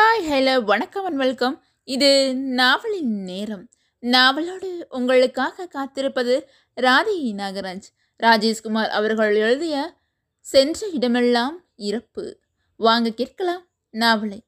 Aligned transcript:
Hi 0.00 0.30
hello 0.30 0.64
வணக்கம் 0.64 1.04
and 1.04 1.16
welcome 1.16 1.62
இது 1.84 2.36
நாவலின் 2.36 3.22
நேரம். 3.22 3.68
நாவலோடு 4.00 4.84
உங்களுக்காக 4.88 5.66
காத்திருப்பது 5.66 6.48
ராதி 6.74 7.34
நாகராஜ். 7.34 7.82
ராஜேஷ்குமார் 8.22 8.88
அவர்கள் 8.88 9.36
எழுதிய 9.36 9.96
சென்ற 10.40 10.88
இடமெல்லாம் 10.88 11.64
இறப்பு. 11.76 12.40
வாங்க 12.76 13.10
கேட்கலாம் 13.10 13.66
நாவலை. 13.90 14.44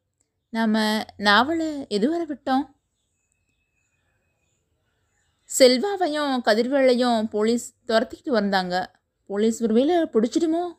நாம் 0.49 1.05
நாவலை 1.17 1.87
எதுவரை 1.91 2.27
விட்டோம்? 2.29 2.65
செல்வாவையும் 5.59 6.41
கதிர்வேலையும் 6.45 7.23
போலீஸ் 7.23 7.75
துரத்திக்கிட்டு 7.89 8.31
வந்தாங்க. 8.31 9.01
போலீஸ் 9.27 9.63
ஒருவேளை 9.63 9.97
பிடிச்சிடுமோ? 9.97 10.79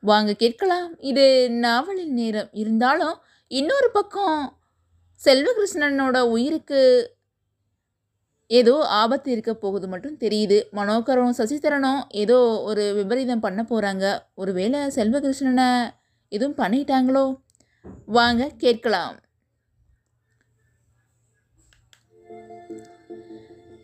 வாங்க 0.00 0.34
கேட்கலாம். 0.34 0.98
இது 0.98 1.50
நாவலின் 1.50 2.12
நேரம். 2.12 2.48
இருந்தாலும் 2.52 3.18
இன்னொரு 3.50 3.90
பக்கம் 3.90 4.58
செல்வகிருஷ்ணனோட 5.24 6.20
உயிருக்கு 6.20 6.80
ஏதோ 8.46 8.86
ஆபத்து 8.86 9.32
இருக்க 9.32 9.54
போகுது 9.54 9.88
மட்டும் 9.88 10.18
தெரியுது. 10.18 10.58
மனோகரும் 10.72 11.32
சசிதரனும் 11.38 12.00
ஏதோ 12.08 12.62
ஒரு 12.62 12.94
விபரீதம் 12.94 13.40
பண்ண 13.40 13.62
போகிறாங்க 13.62 14.18
ஒருவேளை 14.34 14.80
செல்வகிருஷ்ணனை 14.80 15.90
எதுவும் 16.28 16.56
பண்ணிட்டாங்களோ? 16.56 17.24
வாங்க 18.06 18.50
கேட்கலாம். 18.58 19.16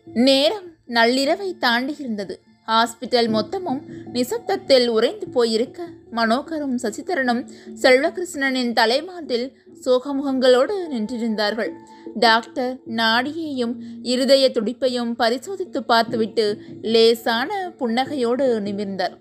நேரம் 0.05 0.67
நள்ளிரவை 0.87 1.57
தாண்டி 1.57 1.95
இருந்தது. 1.99 2.41
ஹாஸ்பிட்டல் 2.67 3.29
மொத்தமும் 3.37 3.81
நிசப்தத்தில் 4.15 4.87
உறைந்து 4.87 5.27
போயிருக்க 5.27 5.87
மனோகரும் 6.11 6.75
சசிதரனும் 6.83 7.41
செல்வகிருஷ்ணனின் 7.81 8.73
தலைமாட்டில் 8.73 9.47
சோகமுகங்களோடு 9.85 10.75
நின்றிருந்தார்கள். 10.91 11.71
டாக்டர் 12.19 12.77
நாடியையும் 12.95 13.73
இருதய 14.01 14.49
துடிப்பையும் 14.49 15.11
பரிசோதித்து 15.17 15.83
பார்த்துவிட்டு 15.83 16.45
லேசான 16.81 17.73
புன்னகையோடு 17.79 18.47
நிமிர்ந்தார். 18.67 19.15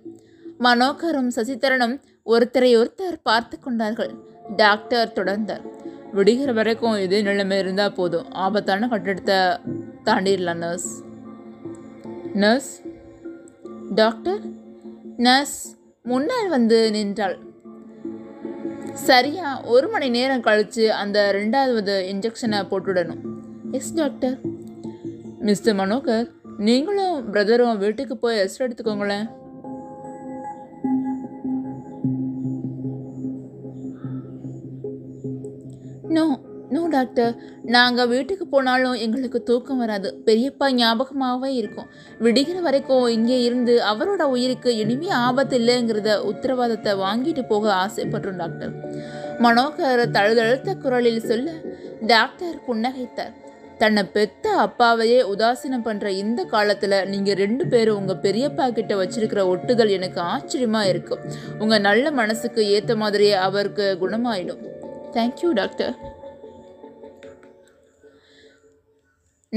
மனோகரும் 0.60 1.30
சசிதரனும் 1.36 1.96
ஒருத்தரை 2.26 2.72
ஒருத்தர் 2.80 3.18
பார்த்து 3.22 3.58
கொண்டார்கள். 3.60 4.12
டாக்டர் 4.56 5.12
தொடர்ந்தார். 5.14 5.64
விடுகிற 6.12 6.52
வரைக்கும் 6.52 6.98
இதே 6.98 7.22
நிலைமை 7.22 7.58
இருந்தால் 7.58 7.92
போதும். 7.92 8.28
ஆபத்தான 8.30 8.88
கட்டிடத்தை 8.88 9.38
தாண்டிடலாம் 10.04 10.62
நர்ஸ். 10.64 10.90
நர்ஸ்? 12.34 12.72
டாக்டர் 13.94 14.42
நர்ஸ் 15.16 15.76
முன்னால் 16.02 16.48
வந்து 16.48 16.90
நின்றாள். 16.90 17.38
சரியா 18.92 19.62
ஒரு 19.62 19.88
மணி 19.88 20.08
நேரம் 20.08 20.40
கழித்து 20.40 20.92
அந்த 20.92 21.18
ரெண்டாவது 21.36 21.94
இன்ஜெக்ஷனை 22.12 22.60
போட்டுடணும். 22.70 23.22
எஸ் 23.72 23.94
டாக்டர் 23.94 24.40
மிஸ்டர் 25.38 25.76
மனோகர் 25.76 26.30
நீங்களும் 26.58 27.32
பிரதரும் 27.32 27.78
வீட்டுக்கு 27.78 28.16
போய் 28.16 28.38
ரெஸ்ட் 28.38 28.64
எடுத்துக்கோங்களேன். 28.64 29.26
டாக்டர் 36.94 37.34
நாங்கள் 37.74 38.10
வீட்டுக்கு 38.12 38.44
போனாலும் 38.54 38.96
எங்களுக்கு 39.04 39.40
தூக்கம் 39.50 39.80
வராது. 39.82 40.08
பெரியப்பா 40.26 40.66
ஞாபகமாகவே 40.80 41.50
இருக்கும். 41.60 41.88
விடுகிற 42.24 42.58
வரைக்கும் 42.66 43.06
இங்கே 43.16 43.38
இருந்து 43.48 43.76
அவரோட 43.92 44.22
உயிருக்கு 44.34 44.72
இனிமே 44.82 45.10
ஆபத்து 45.26 45.58
இல்லைங்கிறத 45.60 46.18
உத்தரவாதத்தை 46.32 46.94
வாங்கிட்டு 47.04 47.44
போக 47.52 47.72
ஆசைப்பட்டோம் 47.84 48.42
டாக்டர். 48.42 48.74
மனோகர் 49.46 50.04
தழுதழுத்த 50.18 50.76
குரலில் 50.84 51.26
சொல்ல 51.30 51.56
டாக்டர் 52.12 52.58
புன்னகைத்தார். 52.68 53.34
தன்னை 53.80 54.02
பெத்த 54.16 54.50
அப்பாவையே 54.64 55.20
உதாசீனம் 55.30 55.84
பண்ணுற 55.86 56.08
இந்த 56.20 56.40
காலத்தில் 56.52 56.94
நீங்கள் 57.12 57.38
ரெண்டு 57.42 57.64
பேரும் 57.72 57.98
உங்கள் 58.00 58.20
பெரியப்பா 58.26 58.66
கிட்ட 58.76 58.92
வச்சிருக்கிற 59.00 59.40
ஒட்டுதல் 59.52 59.94
எனக்கு 59.98 60.20
ஆச்சரியமாக 60.34 60.90
இருக்கும் 60.92 61.24
உங்கள் 61.62 61.84
நல்ல 61.88 62.12
மனசுக்கு 62.20 62.62
ஏற்ற 62.76 62.94
மாதிரியே 63.02 63.36
அவருக்கு 63.46 63.86
குணமாயிடும். 64.02 64.62
Thank you 65.16 65.50
doctor. 65.60 65.94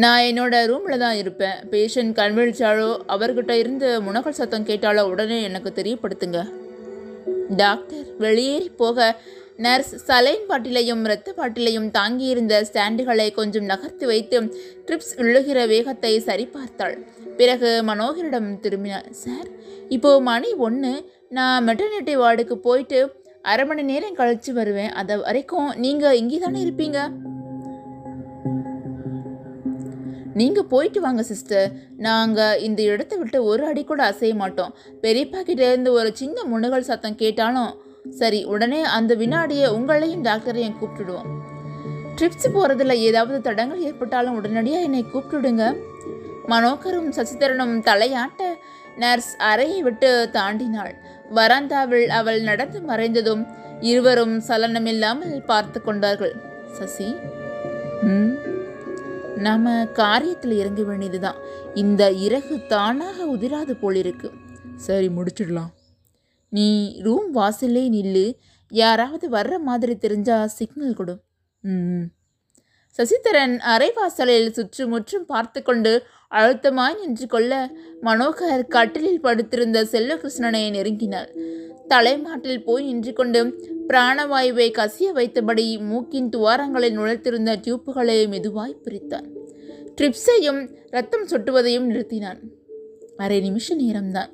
நான் 0.04 0.24
என்னோடய 0.30 0.68
ரூமில் 0.70 1.02
தான் 1.04 1.20
இருப்பேன். 1.22 1.58
பேஷண்ட் 1.72 2.14
கண்விழிச்சாலோ 2.20 2.90
அவர்கிட்ட 3.14 3.54
இருந்து 3.62 3.88
முனகல் 4.08 4.36
சத்தம் 4.40 4.66
கேட்டாலோ 4.70 5.04
உடனே 5.12 5.38
எனக்கு 5.48 5.70
தெரியப்படுத்துங்க. 5.80 6.40
டாக்டர் 7.62 8.06
வெளியேறி 8.24 8.70
போக 8.82 9.08
நர்ஸ் 9.66 9.94
சலைன் 10.08 10.44
பாட்டிலையும் 10.50 11.02
இரத்த 11.08 11.30
பாட்டிலையும் 11.38 11.88
தாங்கியிருந்த 11.98 12.56
ஸ்டாண்டுகளை 12.70 13.28
கொஞ்சம் 13.40 13.68
நகர்த்தி 13.72 14.06
வைத்து 14.12 14.40
ட்ரிப்ஸ் 14.88 15.14
விழுகிற 15.22 15.60
வேகத்தை 15.74 16.14
சரிபார்த்தாள். 16.28 16.98
பிறகு 17.40 17.72
மனோகரிடம் 17.90 18.52
திரும்பினாள் 18.66 19.10
சார் 19.24 19.50
இப்போது 19.96 20.24
மணி 20.30 20.52
ஒன்று 20.68 20.94
நான் 21.38 21.66
மெட்டர்னிட்டி 21.70 22.16
வார்டுக்கு 22.24 22.58
போயிட்டு 22.68 23.00
அரை 23.54 23.66
மணி 23.70 23.84
நேரம் 23.92 24.20
கழித்து 24.20 24.54
வருவேன். 24.60 24.94
அது 25.02 25.16
வரைக்கும் 25.26 25.72
நீங்கள் 25.86 26.20
இங்கே 26.22 26.40
தானே 26.46 26.62
இருப்பீங்க? 26.66 27.00
நீங்கள் 30.40 30.70
போயிட்டு 30.72 31.02
வாங்க 31.02 31.24
சிஸ்டர் 31.24 31.68
நாங்கள் 31.98 32.60
இந்த 32.60 32.82
இடத்த 32.84 33.14
விட்டு 33.18 33.44
ஒரு 33.44 33.64
அடி 33.66 33.84
கூட 33.84 34.02
அசைய 34.12 34.36
மாட்டோம். 34.36 34.74
பெரியப்பா 35.04 35.40
கிட்டேருந்து 35.50 35.92
ஒரு 36.00 36.10
சின்ன 36.14 36.44
முணுகல் 36.52 36.88
சத்தம் 36.90 37.16
கேட்டாலும் 37.16 37.72
சரி 38.12 38.40
உடனே 38.46 38.82
அந்த 38.98 39.16
வினாடியை 39.16 39.68
உங்களையும் 39.78 40.26
டாக்டரையும் 40.28 40.78
கூப்பிட்டுடுவோம். 40.80 41.30
ட்ரிப்ஸ் 42.18 42.54
போகிறதுல 42.56 42.94
ஏதாவது 43.08 43.42
தடங்கள் 43.42 43.86
ஏற்பட்டாலும் 43.90 44.36
உடனடியாக 44.36 44.86
என்னை 44.88 45.06
கூப்பிட்டுடுங்க. 45.14 45.66
மனோகரும் 46.48 47.10
சசிதரனும் 47.18 47.76
தலையாட்ட 47.90 48.44
நர்ஸ் 48.98 49.34
அறையை 49.50 49.80
விட்டு 49.82 50.30
தாண்டினாள். 50.32 50.94
வராந்தாவில் 51.36 52.12
அவள் 52.20 52.42
நடந்து 52.42 52.80
மறைந்ததும் 52.90 53.44
இருவரும் 53.82 54.36
சலனமில்லாமல் 54.48 55.36
பார்த்து 55.46 55.80
கொண்டார்கள். 55.82 56.36
சசி? 56.78 57.10
ம்? 58.04 58.32
நாம 59.38 59.84
காரியத்தில் 59.84 60.52
இறங்க 60.52 60.84
வேண்டியதுதான். 60.84 61.36
இந்த 61.74 62.12
இறகு 62.12 62.66
தானாக 62.68 63.26
உதிராது 63.26 63.72
போலிருக்கு. 63.72 64.32
சரி 64.76 65.08
முடிச்சிடலாம். 65.08 65.74
நீ 66.50 67.00
ரூம் 67.02 67.36
வாசல்லே 67.36 67.84
நில்லு. 67.90 68.34
யாராவது 68.70 69.30
வர்ற 69.30 69.60
மாதிரி 69.60 69.98
தெரிஞ்சா 69.98 70.48
சிக்னல் 70.48 70.94
கொடு. 70.94 71.20
ம் 71.62 72.04
சசிதரன் 72.98 73.60
அரைவாசலில் 73.76 74.50
சுற்றுமுற்றும் 74.50 75.26
பார்த்து 75.26 75.62
கொண்டு 75.62 76.08
அழுத்தமாய் 76.36 77.00
நின்று 77.00 77.28
கொள்ள 77.28 77.72
மனோகர் 78.02 78.68
கட்டிலில் 78.68 79.22
படுத்திருந்த 79.22 79.84
செல்வகிருஷ்ணனை 79.84 80.72
நெருங்கினார். 80.72 81.30
தலைமாட்டில் 81.88 82.64
போய் 82.64 82.86
நின்று 82.86 83.14
கொண்டு 83.14 83.42
பிராணவாயுவை 83.88 84.68
கசிய 84.72 85.12
வைத்தபடி 85.14 85.80
மூக்கின் 85.80 86.30
துவாரங்களில் 86.30 86.98
நுழைத்திருந்த 86.98 87.56
டியூப்புகளை 87.56 88.18
மெதுவாய் 88.28 88.76
பிரித்தான் 88.84 89.28
ட்ரிப்ஸையும் 90.02 90.76
ரத்தம் 90.90 91.28
சொட்டுவதையும் 91.28 91.88
நிறுத்தினான். 91.90 92.40
அரை 93.18 93.40
நிமிஷ 93.40 93.76
நேரம்தான். 93.76 94.30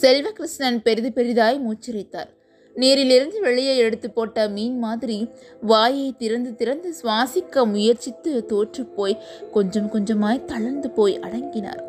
செல்வகிருஷ்ணன் 0.00 0.82
பெரிது 0.82 1.12
பெரிதாய் 1.14 1.60
மூச்சிரைத்தார். 1.66 2.30
நீரிலிருந்து 2.74 3.40
வெளியே 3.40 3.76
எடுத்து 3.76 4.10
போட்ட 4.10 4.48
மீன் 4.48 4.78
மாதிரி 4.78 5.28
வாயை 5.60 6.14
திறந்து 6.18 6.54
திறந்து 6.54 6.94
சுவாசிக்க 7.02 7.66
முயற்சித்து 7.66 8.44
தோற்றுப்போய் 8.48 9.18
கொஞ்சம் 9.52 9.90
கொஞ்சமாய் 9.92 10.44
தளர்ந்து 10.44 10.90
போய் 10.90 11.18
அடங்கினார். 11.18 11.84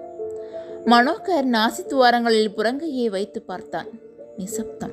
மனோகர் 0.85 1.46
நாசி 1.46 1.85
துவாரங்களில் 1.88 2.51
புறங்கையை 2.57 3.09
வைத்து 3.09 3.41
பார்த்தான். 3.41 3.88
நிசப்தம். 4.38 4.91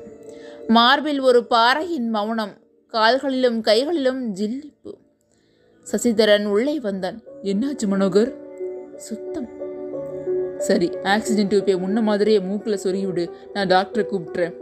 மார்பில் 0.67 1.19
ஒரு 1.19 1.45
பாறையின் 1.45 2.09
மௌனம் 2.09 2.53
கால்களிலும் 2.87 3.61
கைகளிலும் 3.61 4.35
ஜில்லிப்பு. 4.35 4.91
சசிதரன் 5.91 6.45
உள்ளே 6.45 6.79
வந்தான். 6.79 7.21
என்னாச்சு 7.43 7.85
மனோகர்? 7.85 8.35
சுத்தம். 8.95 9.49
சரி 10.57 10.91
ஆக்சிஜன் 11.03 11.47
டியூப்பை 11.47 11.79
முன்ன 11.81 12.01
மாதிரியே 12.01 12.39
மூக்கில் 12.39 12.79
சொருகிவிடு. 12.83 13.29
நான் 13.53 13.67
டாக்டரை 13.67 14.05
கூப்பிட்டுறேன். 14.05 14.61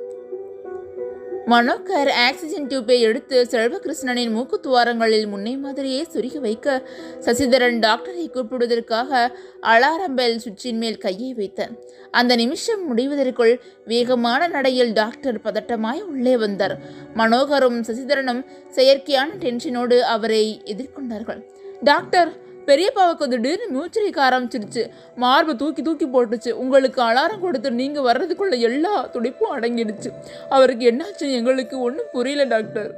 மனோகர் 1.47 2.09
ஆக்சிஜன் 2.09 2.67
டியூப்பை 2.67 2.99
எடுத்து 2.99 3.47
செல்வகிருஷ்ணனின் 3.51 4.31
மூக்கு 4.31 4.59
துவாரங்களில் 4.59 5.27
முன்னே 5.27 5.57
மாதிரியே 5.57 6.05
சொருகி 6.13 6.37
வைக்க 6.37 6.83
சசிதரன் 7.19 7.79
டாக்டரை 7.79 8.25
கூப்பிடுவதற்காக 8.29 9.31
அலாரம் 9.61 10.15
பெல் 10.15 10.41
சுவிட்சின் 10.43 10.77
மேல் 10.77 10.97
கையை 10.97 11.33
வைத்தார் 11.33 11.71
அந்த 12.11 12.35
நிமிஷம் 12.35 12.97
முடிவதற்குள் 12.97 13.59
வேகமான 13.85 14.47
நடையில் 14.47 14.93
டாக்டர் 14.93 15.39
பதட்டமாய் 15.39 16.01
உள்ளே 16.01 16.37
வந்தார். 16.37 16.77
மனோகரும் 17.15 17.81
சசிதரனும் 17.87 18.45
செயற்கையான 18.75 19.29
டென்ஷனோடு 19.39 19.99
அவரை 19.99 20.61
எதிர்கொண்டார்கள். 20.65 21.41
டாக்டர் 21.83 22.49
பெரியப்பாவுக்கு 22.71 23.27
திடீர்னு 23.33 23.67
மூச்சரிக்க 23.75 24.19
ஆரம்பிச்சிருச்சு. 24.27 24.83
மார்பை 25.23 25.55
தூக்கி 25.61 25.81
தூக்கி 25.81 26.07
போட்டுச்சு. 26.15 26.51
உங்களுக்கு 26.63 26.99
அலாரம் 27.09 27.43
கொடுத்து 27.45 27.71
நீங்கள் 27.81 28.07
வர்றதுக்குள்ள 28.09 28.57
எல்லா 28.69 28.95
துடிப்பும் 29.15 29.53
அடங்கிடுச்சு. 29.57 30.11
அவருக்கு 30.57 30.85
என்னாச்சு? 30.91 31.27
எங்களுக்கு 31.39 31.77
ஒன்றும் 31.87 32.11
புரியல 32.15 32.43
டாக்டர். 32.55 32.91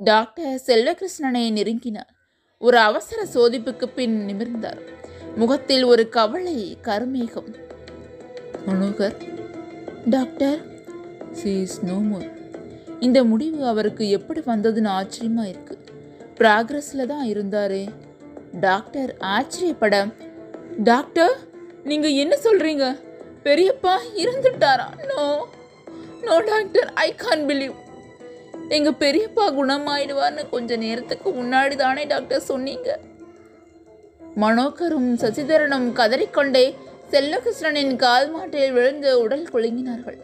டாக்டர் 0.00 0.54
செல்வகிருஷ்ணனை 0.68 1.44
நெருங்கினார். 1.58 2.10
ஒரு 2.66 2.78
அவசர 2.88 3.20
சோதிப்புக்கு 3.34 3.86
பின் 3.98 4.16
நிமிர்ந்தார். 4.28 4.80
முகத்தில் 5.40 5.84
ஒரு 5.84 6.04
கவலை 6.16 6.56
கருமேகம். 6.88 7.50
Manohar 8.66 9.16
doctor 10.14 10.60
sees 11.40 11.76
no more 11.88 12.28
இந்த 13.06 13.18
முடிவு 13.30 13.60
அவருக்கு 13.72 14.04
எப்படி 14.16 14.40
வந்ததுன்னு 14.46 14.90
ஆச்சரியமாக 14.98 15.52
இருக்குது 15.52 15.80
ப்ராக்ரஸில் 16.40 17.10
தான் 17.12 17.24
இருந்தாரே. 17.32 17.84
டாக்டர் 18.60 19.16
ஆச்சரியப்பட 19.18 20.06
டாக்டர் 20.84 21.36
நீங்க 21.84 22.08
என்ன 22.08 22.36
சொல்றீங்க? 22.44 22.98
பெரியப்பா 23.44 23.98
இறந்துட்டாரா? 24.16 24.86
No 25.06 25.46
no 26.22 26.40
doctor 26.40 26.92
I 26.94 27.14
can 27.14 27.46
believe. 27.46 27.72
எங்க 28.68 28.90
பெரியப்பா 28.90 29.46
குணமாயிடுவார்னு 29.58 30.48
கொஞ்ச 30.48 30.76
நேரத்துக்கு 30.76 31.30
முன்னாடி 31.30 31.76
தானே 31.76 32.04
டாக்டர் 32.04 32.40
சொன்னீங்க. 32.40 32.98
மனோகரும் 34.36 35.14
சசிதரனும் 35.14 35.92
கதறிக்கொண்டே 35.92 36.76
செல்லகிருஷ்ணனின் 37.10 37.96
கால் 37.96 38.30
மாட்டில் 38.30 38.72
விழுந்து 38.72 39.20
உடல் 39.20 39.48
குலுங்கினார்கள். 39.52 40.20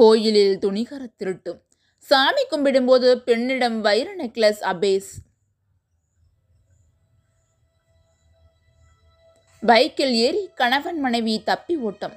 கோயிலில் 0.00 0.58
துணிகர 0.64 1.02
திருட்டு 1.20 1.52
சாமி 2.08 2.42
கும்பிடும்போது 2.50 3.08
பெண்ணிடம் 3.28 3.78
வைர 3.86 4.08
நெக்லஸ் 4.20 4.60
அபேஸ். 4.72 5.08
பைக்கில் 9.62 10.14
ஏறி 10.26 10.42
கணவன் 10.60 11.00
மனைவி 11.04 11.34
தப்பி 11.48 11.74
ஓட்டம். 11.88 12.14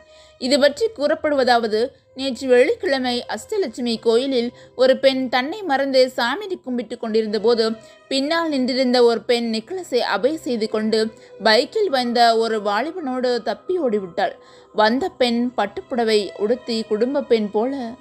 இது 0.48 0.57
பற்றி 0.63 0.86
கூறப்படுவதாவது 0.98 1.81
நேற்று 2.16 2.48
வெள்ளிக்கிழமை 2.48 3.25
அஷ்டலட்சுமி 3.28 4.00
கோயிலில் 4.00 4.52
ஒரு 4.75 4.98
பெண் 4.98 5.30
தன்னை 5.30 5.63
மறந்து 5.63 6.10
சாமி 6.10 6.58
கும்பிட்டு 6.58 6.98
கொண்டிருந்த 6.98 7.40
போது 7.40 7.72
பின்னால் 8.08 8.50
நின்றிருந்த 8.50 9.04
ஒரு 9.04 9.22
பெண் 9.22 9.54
நெக்லஸை 9.54 9.98
அபய 9.98 10.38
செய்து 10.38 10.69
கொண்டு 10.69 11.13
பைக்கில் 11.44 11.90
வந்த 11.90 12.38
ஒரு 12.38 12.62
வாலிபனோடு 12.62 13.42
தப்பி 13.42 13.80
ஓடிவிட்டாள். 13.80 14.31
வந்த 14.74 15.10
பெண் 15.10 15.52
பட்டுப்புடவை 15.58 16.30
உடுத்தி 16.38 16.84
குடும்ப 16.84 17.22
பெண் 17.22 17.52
போல 17.52 17.92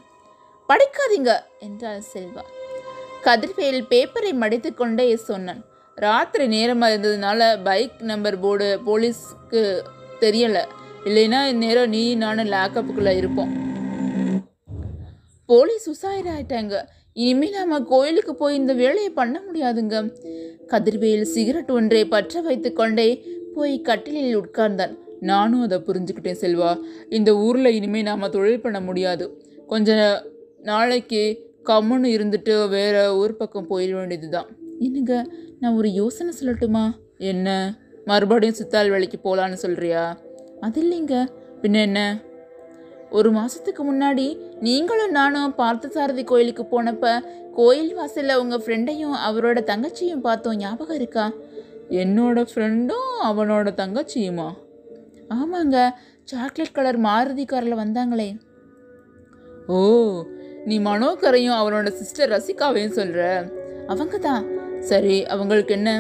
படிக்காதீங்க 0.69 1.41
என்றாள் 1.59 2.03
செல்வா. 2.13 2.43
கதிர்வேல் 3.23 3.83
பேப்பரை 3.89 4.33
மடித்து 4.33 4.75
கொண்டே 4.75 5.17
சொன்னான். 5.17 5.65
ராத்திரி 5.95 6.47
நேரமாக 6.47 6.97
இருந்ததுனால 6.97 7.63
பைக் 7.65 7.93
நம்பர் 7.99 8.41
போர்டு 8.41 8.81
போலீஸ்க்கு 8.87 9.83
தெரியலை. 10.21 10.65
இல்லைன்னா 11.05 11.45
இந்நேரம் 11.45 11.89
நீ 11.89 12.15
நானும் 12.15 12.51
லேக்கப்புக்குள்ளே 12.51 13.17
இருப்போம். 13.17 13.70
போலீஸ் 15.51 15.87
உசாயிராயிட்டாங்க 15.93 16.75
இனிமேல் 17.17 17.55
நாம 17.59 17.79
கோயிலுக்கு 17.93 18.33
போய் 18.41 18.59
இந்த 18.61 18.73
வேலையை 18.81 19.11
பண்ண 19.21 19.37
முடியாதுங்க. 19.47 19.97
கதிர்வேல் 20.73 21.25
சிகரெட் 21.35 21.73
ஒன்றை 21.77 22.03
பற்ற 22.13 22.41
வைத்து 22.41 22.71
கொண்டே 22.73 23.07
போய் 23.55 23.75
கட்டிலில் 23.89 24.37
உட்கார்ந்தான். 24.41 24.93
நானும் 25.31 25.65
அதை 25.67 25.79
புரிஞ்சுக்கிட்டேன் 25.87 26.41
செல்வா. 26.43 26.71
இந்த 27.19 27.31
ஊரில் 27.47 27.71
இனிமேல் 27.79 28.07
நாம் 28.11 28.33
தொழில் 28.37 28.63
பண்ண 28.65 28.81
முடியாது. 28.81 29.27
கொஞ்ச 29.67 29.99
நாளைக்கு 30.71 31.23
கம்முன்னு 31.71 32.09
இருந்துட்டு 32.17 32.55
வேற 32.69 32.97
ஊர் 33.17 33.39
பக்கம் 33.41 33.69
போயிட 33.71 33.93
வேண்டியது 33.99 34.29
தான் 34.29 34.49
என்னங்க 34.87 35.15
நான் 35.61 35.77
ஒரு 35.81 35.89
யோசனை 36.01 36.33
சொல்லட்டுமா? 36.41 36.85
என்ன? 37.33 37.49
மறுபடியும் 38.05 38.59
சித்தாள் 38.61 38.91
வேலைக்கு 38.91 39.19
போகலான்னு 39.25 39.59
சொல்கிறியா 39.65 40.05
அது 40.67 40.79
இல்லைங்க. 40.85 41.17
பின்ன 41.63 41.81
என்ன? 41.89 42.01
ஒரு 43.11 43.31
மாதத்துக்கு 43.31 43.83
முன்னாடி 43.93 44.27
நீங்களும் 44.61 45.11
நானும் 45.11 45.55
பார்த்தசாரதி 45.59 46.25
கோயிலுக்கு 46.25 46.65
போனப்ப 46.65 47.25
கோயில் 47.55 47.95
வாசலில் 47.95 48.41
உங்கள் 48.43 48.63
ஃப்ரெண்டையும் 48.65 49.17
அவரோட 49.29 49.59
தங்கச்சியும் 49.71 50.25
பார்த்தோம். 50.27 50.57
ஞாபகம் 50.57 50.97
இருக்கா? 50.97 51.25
என்னோட 52.03 52.47
ஃப்ரெண்டும் 52.51 53.09
அவனோட 53.25 53.69
தங்கச்சியுமா? 53.83 54.49
ஆமாங்க. 55.29 55.77
சாக்லேட் 56.25 56.73
கலர் 56.73 57.01
மாருதி 57.01 57.45
காரில் 57.45 57.81
வந்தாங்களே. 57.83 58.29
ஓ 59.67 59.81
நீ 60.65 60.79
மனோகரையும் 60.81 61.59
அவனோட 61.61 61.89
சிஸ்டர் 61.91 62.31
ரசிகாவையும் 62.31 62.97
சொல்கிற 62.99 63.51
அவங்க 63.87 64.19
தான் 64.19 64.45
சரி 64.81 65.27
அவங்களுக்கு 65.27 65.75
என்ன? 65.75 65.91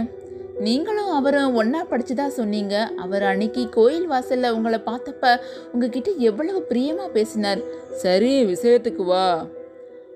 நீங்களும் 0.61 1.11
அவரும் 1.11 1.55
ஒன்றா 1.55 1.81
படிச்சுதா 1.85 2.27
சொன்னீங்க. 2.27 2.75
அவர் 2.97 3.23
அன்னைக்கு 3.23 3.69
கோயில் 3.69 4.07
வாசலில் 4.07 4.51
உங்களை 4.51 4.79
பார்த்தப்ப 4.87 5.37
உங்ககிட்ட 5.73 6.11
எவ்வளவு 6.11 6.63
பிரியமாக 6.63 7.09
பேசினார். 7.09 7.61
சரி 7.93 8.45
விஷயத்துக்கு 8.45 9.05
வா. 9.05 9.47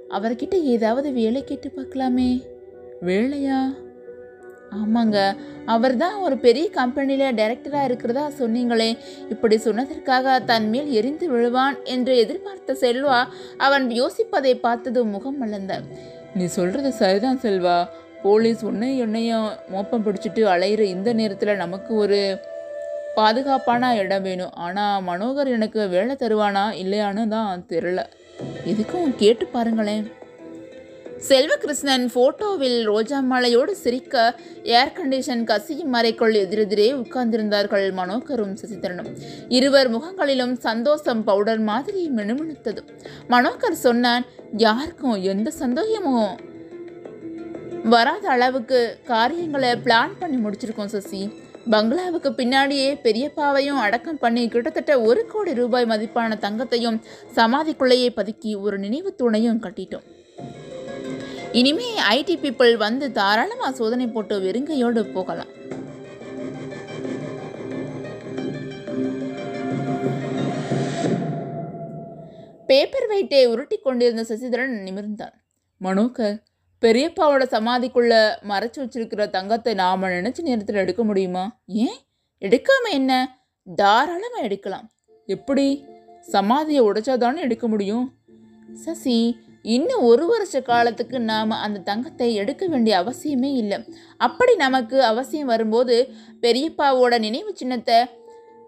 அவர்கிட்ட 0.09 0.63
ஏதாவது 0.63 1.13
வேலை 1.13 1.45
கேட்டு 1.45 1.71
பார்க்கலாமே. 1.77 2.31
வேலையா? 3.07 3.61
ஆமாங்க. 4.75 5.19
அவர் 5.65 5.97
தான் 5.97 6.15
ஒரு 6.15 6.37
பெரிய 6.37 6.71
கம்பெனியில் 6.71 7.35
டைரக்டராக 7.35 7.85
இருக்கிறதா 7.85 8.31
சொன்னீங்களே. 8.39 8.99
இப்படி 9.31 9.57
சொன்னதற்காக 9.57 10.45
தன் 10.45 10.69
மேல் 10.69 10.91
எரிந்து 10.91 11.27
விழுவான் 11.31 11.83
என்று 11.85 12.17
எதிர்பார்த்த 12.17 12.77
செல்வா 12.81 13.25
அவன் 13.59 13.89
யோசிப்பதை 13.89 14.61
பார்த்தது 14.61 15.05
முகம் 15.05 15.39
மலர்ந்த. 15.39 15.81
நீ 16.35 16.45
சொல்கிறது 16.45 16.93
சரிதான் 16.93 17.41
செல்வா. 17.43 17.89
போலீஸ் 18.25 18.61
உன்னையும் 18.71 19.03
என்னையும் 19.05 19.49
மோப்பம் 19.73 20.05
பிடிச்சிட்டு 20.07 20.43
அலையிற 20.55 20.83
இந்த 20.97 21.13
நேரத்தில் 21.21 21.63
நமக்கு 21.63 21.93
ஒரு 22.05 22.19
பாதுகாப்பான 23.19 23.93
இடம் 24.03 24.25
வேணும். 24.27 24.55
ஆனால் 24.65 25.03
மனோகர் 25.09 25.55
எனக்கு 25.57 25.81
வேலை 25.95 26.15
தருவானா 26.23 26.67
இல்லையான்னு 26.83 27.25
தான் 27.37 27.65
தெரில 27.73 28.03
எதுக்கும் 28.71 29.17
கேட்டு 29.23 29.47
பாருங்களேன். 29.55 30.07
செல்வகிருஷ்ணன் 31.29 32.07
ஃபோட்டோவில் 32.13 32.79
ரோஜா 32.89 33.19
மாலையோடு 33.29 33.73
சிரிக்க 33.83 34.25
ஏர் 34.79 34.95
கண்டிஷன் 34.97 35.45
கசியும் 35.51 35.95
அறைக்குள் 35.99 36.35
எதிரெதிரே 36.43 36.89
உட்கார்ந்திருந்தார்கள் 37.03 37.87
மனோகரும் 38.01 38.57
சசிதரனும். 38.61 39.13
இருவர் 39.59 39.91
முகங்களிலும் 39.95 40.57
சந்தோஷம் 40.67 41.23
பவுடர் 41.29 41.63
மாதிரி 41.71 42.03
மினுமினுத்தது. 42.19 42.83
மனோகர் 43.35 43.79
சொன்னான் 43.87 44.27
யாருக்கும் 44.67 45.17
எந்த 45.35 45.49
சந்தோஷமும் 45.63 46.35
வராத 47.93 48.25
அளவுக்கு 48.35 48.79
காரியங்களை 49.09 49.71
பிளான் 49.87 50.13
பண்ணி 50.19 50.37
முடிச்சிருக்கோம் 50.45 50.93
சசி. 50.93 51.21
பங்களாவுக்கு 51.73 52.31
பின்னாடியே 52.39 52.89
பெரியப்பாவையும் 53.07 53.81
அடக்கம் 53.85 54.21
பண்ணி 54.23 54.43
கிட்டத்தட்ட 54.49 54.93
ஒரு 55.09 55.23
கோடி 55.33 55.53
ரூபாய் 55.55 55.89
மதிப்பான 55.93 56.39
தங்கத்தையும் 56.45 56.99
சமாதிக்குள்ளேயே 57.39 58.09
பதுக்கி 58.19 58.53
ஒரு 58.61 58.79
நினைவு 58.85 59.11
தூணையும் 59.19 59.61
கட்டிட்டோம். 59.65 60.07
இனிமே 61.61 61.89
ஐடி 62.11 62.37
பீப்புள் 62.45 62.73
வந்து 62.85 63.13
தாராளமாக 63.19 63.73
சோதனை 63.81 64.07
போட்டு 64.07 64.39
வெறுங்கையோடு 64.47 65.03
போகலாம். 65.13 65.53
பேப்பர் 72.67 73.09
வெயிட்டை 73.13 73.45
உருட்டி 73.53 73.77
கொண்டிருந்த 73.77 74.23
சசிதரன் 74.31 74.75
நிமிர்ந்தான். 74.89 75.37
மனோகர் 75.81 76.37
பெரியப்பாவோட 76.85 77.43
சமாதிக்குள்ள 77.55 78.33
மறைச்சு 78.49 78.79
வச்சிருக்கிற 78.79 79.31
தங்கத்தை 79.31 79.75
நாம 79.75 80.09
நினைச்ச 80.09 80.41
நேரத்தில் 80.41 80.77
எடுக்க 80.77 81.05
முடியுமா? 81.05 81.61
ஏன்? 81.67 81.97
எடுக்காம 82.41 82.91
என்ன? 82.91 83.39
தாராளமா 83.75 84.37
எடுக்கலாம். 84.37 84.91
எப்படி? 85.27 85.85
சமாதியை 86.33 86.83
உடைச்சாதானே 86.83 87.37
எடுக்க 87.37 87.69
முடியும்? 87.69 88.13
சசி 88.73 89.39
இன்னும் 89.63 90.03
ஒரு 90.03 90.27
வருஷ 90.27 90.63
காலத்துக்கு 90.63 91.21
நாம் 91.21 91.51
அந்த 91.51 91.81
தங்கத்தை 91.81 92.35
எடுக்க 92.35 92.67
வேண்டிய 92.67 93.01
அவசியமே 93.01 93.55
இல்லை. 93.55 93.85
அப்படி 94.17 94.57
நமக்கு 94.57 95.05
அவசியம் 95.05 95.47
வரும்போது 95.47 96.09
பெரியப்பாவோட 96.41 97.19
நினைவு 97.19 97.57
சின்னத்தை 97.57 98.05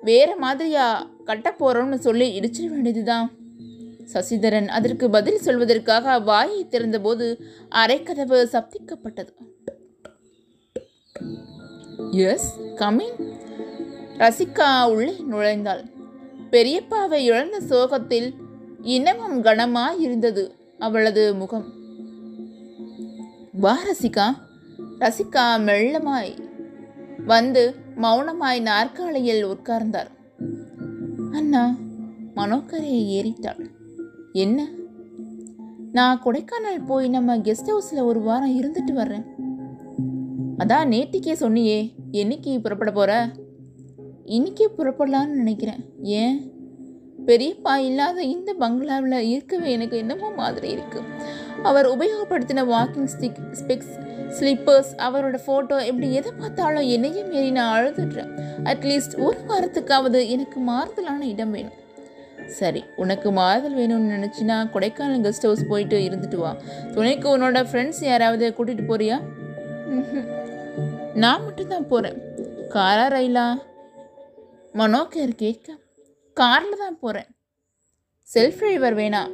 வேற 0.01 0.37
மாதிரியா 0.37 1.11
கட்ட 1.25 1.55
போறோம்னு 1.61 1.95
சொல்லி 1.95 2.41
இடிச்சிட 2.41 2.67
வேண்டியதுதான். 2.67 3.36
சசிதரன் 4.13 4.67
அதற்கு 4.67 5.11
பதில் 5.11 5.41
சொல்வதற்காக 5.45 6.23
வாயை 6.23 6.67
திறந்தபோது 6.69 7.43
அரைக்கதவு 7.71 8.47
சப்திக்கப்பட்டது. 8.53 9.33
எஸ் 12.11 12.61
கமிங் 12.75 13.37
ரசிகா 14.19 14.91
உள்ளே 14.91 15.15
நுழைந்தாள். 15.31 15.91
பெரியப்பாவை 16.51 17.13
இழந்த 17.13 17.61
சோகத்தில் 17.61 18.35
இன்னமும் 18.83 19.45
கனமாய் 19.45 19.99
இருந்தது 19.99 20.55
அவளது 20.79 21.35
முகம். 21.35 21.73
வா 23.53 23.79
ரசிகா. 23.91 24.35
ரசிகா 24.99 25.59
மெல்லமாய் 25.59 26.39
வந்து 27.27 27.75
மௌனமாய் 28.03 28.63
நாற்காலியில் 28.63 29.47
உட்கார்ந்தார். 29.47 30.11
அண்ணா 31.33 31.75
மனோகரை 32.37 32.95
ஏறிட்டாள். 33.19 33.75
என்ன? 34.45 34.69
நான் 35.93 36.21
கொடைக்கானல் 36.25 36.87
போய் 36.87 37.09
நம்ம 37.09 37.37
கெஸ்ட் 37.37 37.71
ஹவுஸில் 37.71 38.03
ஒரு 38.03 38.21
வாரம் 38.21 38.57
இருந்துட்டு 38.59 38.93
வர்றேன். 38.93 39.25
அதான் 40.59 40.91
நேத்திக்கே 40.93 41.35
சொன்னியே 41.41 41.79
என்னைக்கு 42.13 42.53
புறப்பட 42.63 42.91
போற? 42.91 43.13
இன்னைக்கே 44.27 44.67
புறப்படலான்னு 44.79 45.41
நினைக்கிறேன். 45.43 45.81
ஏன்? 46.03 46.37
பெரியப்பா 47.27 47.75
இல்லாத 47.77 48.23
இந்த 48.23 48.55
பங்களாவில் 48.59 49.19
இருக்கவே 49.29 49.71
எனக்கு 49.73 49.97
என்னமோ 49.97 50.31
மாதிரி 50.31 50.69
இருக்கு. 50.71 51.01
அவர் 51.63 51.87
உபயோகப்படுத்தின 51.87 52.65
வாக்கிங் 52.73 53.09
ஸ்டிக் 53.15 53.41
ஸ்பெக்ஸ் 53.61 53.95
ஸ்லிப்பர்ஸ் 54.39 54.93
அவரோட 55.07 55.37
ஃபோட்டோ 55.47 55.77
இப்படி 55.91 56.09
எதை 56.13 56.33
பார்த்தாலும் 56.39 56.89
என்னையே 56.89 57.23
மீறி 57.23 57.51
நான் 57.51 57.75
அழுதுடுறேன் 57.77 58.33
அட்லீஸ்ட் 58.65 59.17
ஒரு 59.19 59.39
வாரத்துக்காவது 59.49 60.21
எனக்கு 60.29 60.61
மாறுதலான 60.61 61.21
இடம் 61.33 61.51
வேணும். 61.51 61.77
சரி 62.47 62.85
உனக்கு 62.97 63.31
மாறுதல் 63.33 63.77
வேணும்னு 63.77 64.15
நினச்சினா 64.17 64.69
கொடைக்கானல் 64.73 65.25
கெஸ்ட் 65.25 65.43
ஹவுஸ் 65.43 65.67
போயிட்டு 65.67 65.97
இருந்துட்டு 65.97 66.35
வா. 66.35 66.57
துணைக்கு 66.95 67.39
உன்னோட 67.39 67.65
ஃப்ரெண்ட்ஸ் 67.65 68.05
யாராவது 68.05 68.55
கூட்டிகிட்டு 68.59 68.85
போறியா? 68.89 69.21
ம்ஹும். 69.91 70.27
நான் 71.15 71.45
மட்டும்தான் 71.45 71.87
போகிறேன் 71.87 72.19
காரா 72.69 73.13
ரயிலா 73.13 73.59
மனோகர் 74.75 75.35
கேட்க. 75.35 75.79
காரில் 76.35 76.77
தான் 76.77 76.99
போகிறேன் 76.99 77.27
செல்ஃப் 78.35 78.59
டிரைவர் 78.59 78.97
வேணாம் 78.97 79.33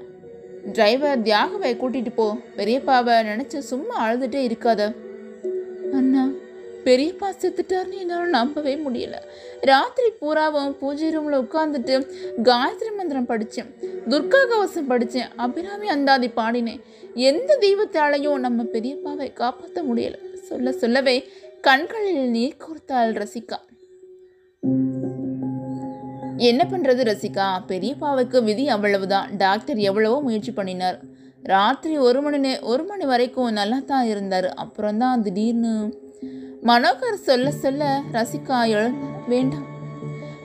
டிரைவர் 0.73 1.23
தியாகவை 1.23 1.77
கூட்டிகிட்டு 1.77 2.13
போ. 2.15 2.37
பெரியப்பாவை 2.57 3.15
நினச்சி 3.23 3.59
சும்மா 3.59 4.11
அழுதுகிட்டே 4.11 4.51
இருக்காத. 4.51 4.95
பெரியப்பா 6.87 7.29
செத்துட்டார்னு 7.43 8.01
என்னால் 8.03 8.35
நம்பவே 8.39 8.75
முடியல. 8.87 9.17
ராத்திரி 9.71 10.11
பூராவும் 10.21 10.77
பூஜை 10.81 11.09
ரூமில் 11.15 11.41
உட்காந்துட்டு 11.45 11.97
காயத்ரி 12.49 12.91
மந்திரம் 12.97 13.31
படித்தேன் 13.33 13.71
துர்கா 14.11 14.41
கவசம் 14.53 14.91
படித்தேன் 14.93 15.31
அபிராமி 15.45 15.89
அந்தாதி 15.97 16.31
பாடினேன். 16.41 16.83
எந்த 17.31 17.59
தெய்வத்தாலையும் 17.67 18.45
நம்ம 18.47 18.67
பெரியப்பாவை 18.75 19.29
காப்பாற்ற 19.43 19.83
முடியல. 19.91 20.17
சொல்ல 20.49 20.73
சொல்லவே 20.83 21.17
கண்களில் 21.69 22.31
நீர் 22.37 22.61
கோர்த்தாள் 22.63 23.13
ரசிகா. 23.23 23.59
என்ன 26.51 26.63
பண்ணுறது 26.71 27.03
ரசிகா? 27.09 27.47
பெரியப்பாவுக்கு 27.71 28.39
விதி 28.49 28.65
அவ்வளவுதான். 28.69 29.27
டாக்டர் 29.37 29.81
எவ்வளவோ 29.89 30.17
முயற்சி 30.21 30.53
பண்ணினார். 30.53 30.99
ராத்திரி 31.53 31.95
ஒரு 32.07 32.21
மணி 32.23 32.39
நே 32.39 32.53
ஒரு 32.73 32.85
மணி 32.85 33.05
வரைக்கும் 33.05 33.57
நல்லா 33.59 33.79
தான் 33.87 34.07
இருந்தார். 34.07 34.49
அப்புறம் 34.65 34.99
தான் 34.99 35.23
திடீர்னு 35.23 35.73
மனோகர் 36.67 37.13
சொல்ல 37.13 37.51
சொல்ல 37.51 38.01
ரசிகா 38.13 38.67
எழு 38.67 38.91
வேண்டாம். 39.29 39.65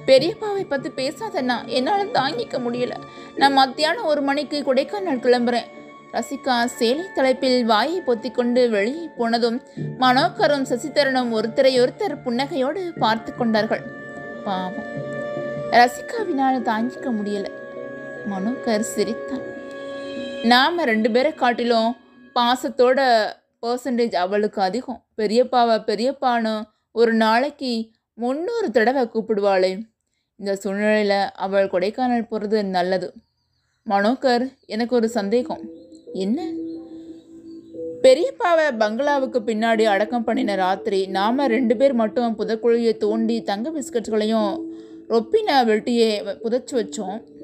பெரியப்பாவை 0.05 0.63
பற்றி 0.67 0.89
பேசாதண்ணா. 0.89 1.65
என்னால் 1.65 2.11
தாங்கிக்க 2.11 2.55
முடியல. 2.65 2.91
நான் 3.35 3.53
மத்தியானம் 3.53 4.05
ஒரு 4.05 4.21
மணிக்கு 4.21 4.63
கொடைக்கானல் 4.67 5.23
கிளம்புறேன். 5.25 5.67
ரசிகா 6.13 6.65
சேலை 6.65 7.05
தலைப்பில் 7.15 7.65
வாயை 7.65 8.01
பொத்திக்கொண்டு 8.07 8.69
வெளியே 8.69 9.09
போனதும் 9.17 9.61
மனோகரும் 9.99 10.65
சசிதரனும் 10.71 11.33
ஒருத்தரை 11.39 11.73
ஒருத்தர் 11.83 12.15
புன்னகையோடு 12.25 12.99
பார்த்து 12.99 13.35
கொண்டார்கள். 13.35 13.83
பாவம். 14.43 14.89
ரசிகாவினால் 15.71 16.67
தாங்கிக்க 16.71 17.11
முடியல. 17.19 17.45
மனோகர் 18.31 18.79
சிரித்தான் 18.79 19.45
நாம 20.43 20.83
ரெண்டு 20.83 21.11
பேரை 21.11 21.33
காட்டிலும் 21.33 21.97
பாசத்தோட 22.35 22.99
பர்சன்டேஜ் 23.65 24.15
அவளுக்கு 24.15 24.61
அதிகம். 24.61 25.05
பெரியப்பாவை 25.17 25.77
பெரியப்பான்னு 25.85 26.63
ஒரு 26.91 27.13
நாளைக்கு 27.13 27.89
முந்நூறு 28.13 28.71
தடவை 28.71 29.03
கூப்பிடுவாளே. 29.03 29.79
இந்த 30.35 30.55
சூழ்நிலையில் 30.55 31.31
அவள் 31.35 31.69
கொடைக்கானல் 31.69 32.27
போகிறது 32.27 32.65
நல்லது. 32.65 33.13
மனோகர் 33.89 34.53
எனக்கு 34.65 34.95
ஒரு 34.95 35.09
சந்தேகம். 35.09 35.69
என்ன? 36.13 36.51
பெரியப்பாவை 38.01 38.77
பங்களாவுக்கு 38.77 39.39
பின்னாடி 39.39 39.83
அடக்கம் 39.83 40.23
பண்ணின 40.23 40.55
ராத்திரி 40.55 41.07
நாம் 41.07 41.39
ரெண்டு 41.39 41.77
பேர் 41.77 41.93
மட்டும் 41.93 42.39
புதக்குழியை 42.39 42.97
தோண்டி 42.97 43.41
தங்க 43.41 43.71
பிஸ்கட்களையும் 43.71 44.59
ரொப்பின 45.09 45.63
வெட்டியே 45.63 46.37
புதைச்சி 46.43 46.71
வச்சோம். 46.71 47.36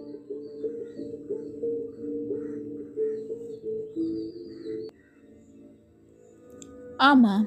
ஆமாம் 7.08 7.46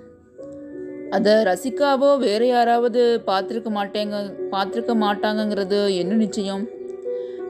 அதை 1.10 1.32
ரசிகாவோ 1.48 2.08
வேற 2.18 2.42
யாராவது 2.46 3.02
பார்த்துருக்க 3.26 3.70
மாட்டேங்க 3.76 4.16
பார்த்துருக்க 4.52 4.94
மாட்டாங்கங்கிறது 5.04 5.78
என்ன 5.96 6.14
நிச்சயம்? 6.14 6.64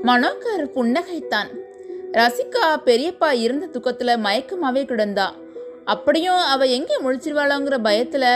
மனோகர் 0.09 0.65
புன்னகைத்தான். 0.77 1.51
ரசிகா 2.13 2.67
பெரியப்பா 2.89 3.31
இருந்த 3.45 3.67
துக்கத்தில் 3.67 4.23
மயக்கமாகவே 4.27 4.83
கிடந்தா. 4.91 5.27
அப்படியும் 5.95 6.43
அவள் 6.53 6.75
எங்கே 6.79 6.97
முழிச்சிருவாளோங்கிற 7.05 7.79
பயத்தில் 7.79 8.31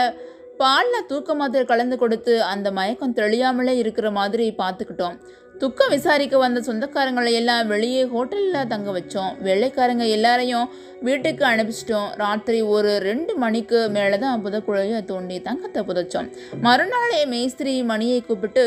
பாலில் 0.57 1.07
தூக்க 1.07 1.35
மாத்திரை 1.35 1.65
கலந்து 1.65 1.97
கொடுத்து 1.97 2.33
அந்த 2.43 2.67
மயக்கம் 2.71 3.15
தெளியாமலே 3.15 3.75
இருக்கிற 3.83 4.11
மாதிரி 4.11 4.47
பார்த்துக்கிட்டோம். 4.57 5.17
துக்கம் 5.61 5.91
விசாரிக்க 5.93 6.35
வந்த 6.43 6.59
சொந்தக்காரங்களை 6.67 7.31
எல்லாம் 7.39 7.67
வெளியே 7.71 8.03
ஹோட்டலில் 8.13 8.69
தங்க 8.71 8.89
வச்சோம். 8.95 9.33
வெள்ளைக்காரங்க 9.47 10.05
எல்லாரையும் 10.15 10.69
வீட்டுக்கு 11.07 11.43
அனுப்பிச்சிட்டோம். 11.49 12.07
ராத்திரி 12.21 12.59
ஒரு 12.75 12.91
ரெண்டு 13.07 13.33
மணிக்கு 13.43 13.79
மேலே 13.97 14.17
தான் 14.23 14.41
புதக்குழையை 14.45 14.99
தோண்டி 15.11 15.35
தங்கத்தை 15.47 15.81
புதைச்சோம். 15.89 16.29
மறுநாளே 16.65 17.19
மேஸ்திரி 17.33 17.73
மணியை 17.91 18.19
கூப்பிட்டு 18.29 18.63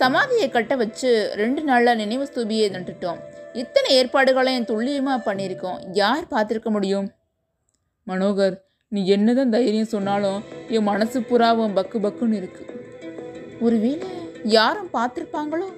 சமாதியை 0.00 0.48
கட்ட 0.56 0.76
வச்சு 0.82 1.12
ரெண்டு 1.42 1.62
நாளில் 1.68 2.00
நினைவு 2.02 2.26
ஸ்தூபியை 2.30 2.66
நட்டுட்டோம். 2.74 3.22
இத்தனை 3.62 3.90
ஏற்பாடுகளையும் 4.00 4.68
துல்லியமாக 4.70 5.24
பண்ணியிருக்கோம். 5.28 5.78
யார் 6.02 6.26
பார்த்துருக்க 6.34 6.72
முடியும்? 6.76 7.08
மனோகர் 8.10 8.58
நீ 8.92 9.02
என்னதான் 9.16 9.54
தைரியம் 9.56 9.92
சொன்னாலும் 9.94 10.42
என் 10.76 10.88
மனசு 10.90 11.20
புறாவும் 11.30 11.76
பக்கு 11.78 11.98
பக்குன்னு 12.06 12.38
இருக்கு. 12.42 12.64
ஒருவேளை 13.66 14.10
யாரும் 14.58 14.92
பார்த்துருப்பாங்களோ? 14.98 15.70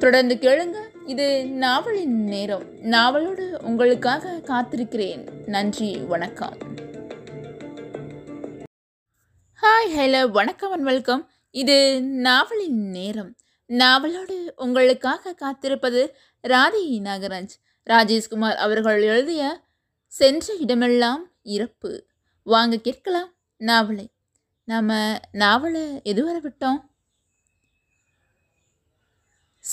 தொடர்ந்து 0.00 0.34
கேளுங்க. 0.34 0.76
இது 1.06 1.46
நாவலின் 1.46 2.24
நேரம். 2.24 2.64
நாவலோடு 2.82 3.62
உங்களுக்காக 3.62 4.40
காத்திருக்கிறேன். 4.44 5.26
நன்றி 5.46 5.96
வணக்கம். 5.96 6.56
ஹாய் 9.62 9.96
ஹலோ 9.96 10.30
வணக்கம் 10.30 10.72
அண்ட் 10.72 10.82
வெல்கம் 10.82 11.30
இது 11.50 12.02
நாவலின் 12.02 12.90
நேரம். 12.90 13.36
நாவலோடு 13.68 14.52
உங்களுக்காக 14.56 15.32
காத்திருப்பது 15.32 16.14
ராதி 16.40 17.00
நாகராஜ். 17.04 17.54
ராஜேஷ்குமார் 17.90 18.54
அவர்கள் 18.54 19.02
எழுதிய 19.02 19.60
சென்ற 20.06 20.54
இடமெல்லாம் 20.54 21.30
இறப்பு. 21.42 22.06
வாங்க 22.42 22.76
கேட்கலாம் 22.76 23.32
நாவலை. 23.56 24.10
நாம் 24.64 25.18
நாவலை 25.32 25.82
எதுவரை 25.82 26.40
விட்டோம்? 26.40 26.89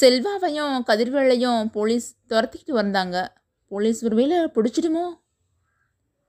செல்வாவையும் 0.02 0.84
கதிர்வேலையும் 0.88 1.66
போலீஸ் 1.66 2.16
துரத்திக்கிட்டு 2.30 2.72
வந்தாங்க. 2.72 3.34
போலீஸ் 3.68 4.06
ஒருவேளை 4.06 4.38
பிடிச்சிடுமோ? 4.38 5.06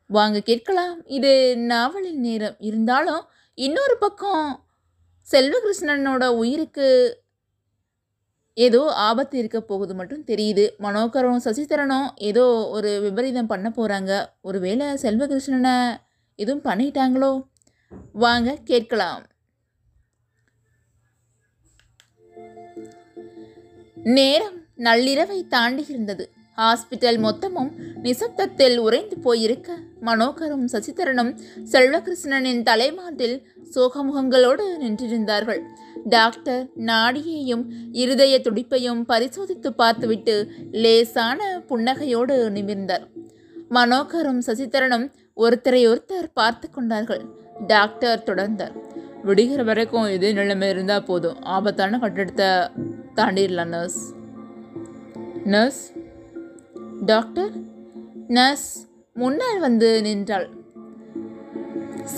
வாங்க 0.06 0.40
கேட்கலாம். 0.40 1.06
இது 1.06 1.58
நாவலின் 1.58 2.20
நேரம். 2.20 2.56
இருந்தாலும் 2.58 3.24
இன்னொரு 3.54 3.96
பக்கம் 4.00 4.64
செல்வகிருஷ்ணனோட 5.30 6.26
உயிருக்கு 6.26 7.20
ஏதோ 8.54 8.92
ஆபத்து 8.92 9.38
இருக்க 9.38 9.60
போகுது 9.60 9.94
மட்டும் 9.94 10.24
தெரியுது. 10.24 10.70
மனோகரும் 10.78 11.40
சசிதரனும் 11.44 12.08
ஏதோ 12.16 12.68
ஒரு 12.68 13.00
விபரீதம் 13.00 13.46
பண்ண 13.46 13.72
போகிறாங்க 13.76 14.12
ஒருவேளை 14.40 14.86
செல்வகிருஷ்ணனை 14.86 15.96
எதுவும் 16.34 16.64
பண்ணிட்டாங்களோ? 16.64 17.46
வாங்க 18.12 18.58
கேட்கலாம். 18.64 19.26
நேரம் 24.16 24.58
நள்ளிரவை 24.76 25.38
தாண்டி 25.48 25.84
இருந்தது 25.88 26.24
ஹாஸ்பிட்டல் 26.58 27.18
மொத்தமும் 27.24 27.70
நிசப்தத்தில் 28.02 28.76
உறைந்து 28.76 29.16
போயிருக்க 29.18 29.76
மனோகரும் 30.02 30.64
சசிதரனும் 30.72 31.30
செல்வகிருஷ்ணனின் 31.72 32.62
தலைமாட்டில் 32.62 33.36
சோகமுகங்களோடு 33.74 34.64
நின்றிருந்தார்கள். 34.82 35.60
டாக்டர் 36.04 36.66
நாடியையும் 36.76 37.64
இருதய 37.92 38.34
துடிப்பையும் 38.38 39.02
பரிசோதித்து 39.08 39.72
பார்த்துவிட்டு 39.72 40.36
லேசான 40.72 41.40
புன்னகையோடு 41.68 42.36
நிமிர்ந்தார். 42.56 43.06
மனோகரும் 43.70 44.42
சசிதரனும் 44.46 45.06
ஒருத்தரை 45.36 45.82
ஒருத்தர் 45.92 46.30
பார்த்து 46.34 46.70
கொண்டார்கள். 46.70 47.24
டாக்டர் 47.66 48.26
தொடர்ந்தார். 48.26 48.76
விடுகிற 49.26 49.62
வரைக்கும் 49.62 50.08
இதே 50.16 50.32
நிலைமை 50.32 50.68
இருந்தால் 50.68 51.04
போதும். 51.04 51.38
ஆபத்தான 51.56 51.98
கட்டிடத்தை 51.98 52.50
தாண்டிடலாம் 53.18 53.72
நர்ஸ் 53.76 54.02
நர்ஸ் 55.54 55.82
டாக்டர் 57.06 57.52
நர்ஸ் 58.38 58.68
முன்னால் 59.14 59.60
வந்து 59.66 59.88
நின்றாள். 60.02 60.48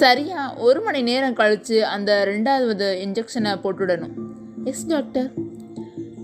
சரியா 0.00 0.40
ஒரு 0.66 0.80
மணி 0.80 1.00
நேரம் 1.02 1.38
கழித்து 1.40 1.87
அந்த 1.87 2.11
ரெண்டாவது 2.30 2.88
இன்ஜெக்ஷனை 3.04 3.52
போட்டுடணும். 3.64 4.14
எஸ் 4.64 4.87
டாக்டர் 4.87 5.30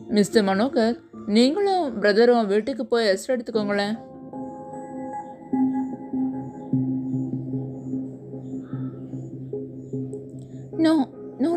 மிஸ்டர் 0.09 0.45
மனோகர் 0.45 0.97
நீங்களும் 1.37 1.85
பிரதரும் 2.03 2.51
வீட்டுக்கு 2.53 2.87
போய் 2.87 3.09
ரெஸ்ட் 3.09 3.33
எடுத்துக்கோங்களேன். 3.35 3.97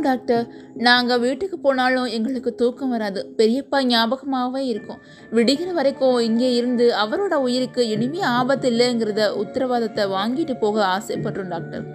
டாக்டர். 0.10 0.46
நாங்கள் 0.88 1.22
வீட்டுக்கு 1.26 1.58
போனாலும் 1.66 2.10
எங்களுக்கு 2.18 2.52
தூக்கம் 2.62 2.94
வராது. 2.96 3.22
பெரியப்பா 3.40 3.80
ஞாபகமாகவே 3.92 4.62
இருக்கும். 4.74 5.02
விடுகிற 5.38 5.72
வரைக்கும் 5.80 6.20
இங்கே 6.30 6.52
இருந்து 6.60 6.88
அவரோட 7.04 7.36
உயிருக்கு 7.48 7.84
இனிமே 7.96 8.24
ஆபத்து 8.38 8.70
இல்லைங்கிறத 8.74 9.26
உத்தரவாதத்தை 9.44 10.06
வாங்கிட்டு 10.18 10.56
போக 10.66 10.86
ஆசைப்படுறோம் 10.96 11.52
டாக்டர். 11.56 11.86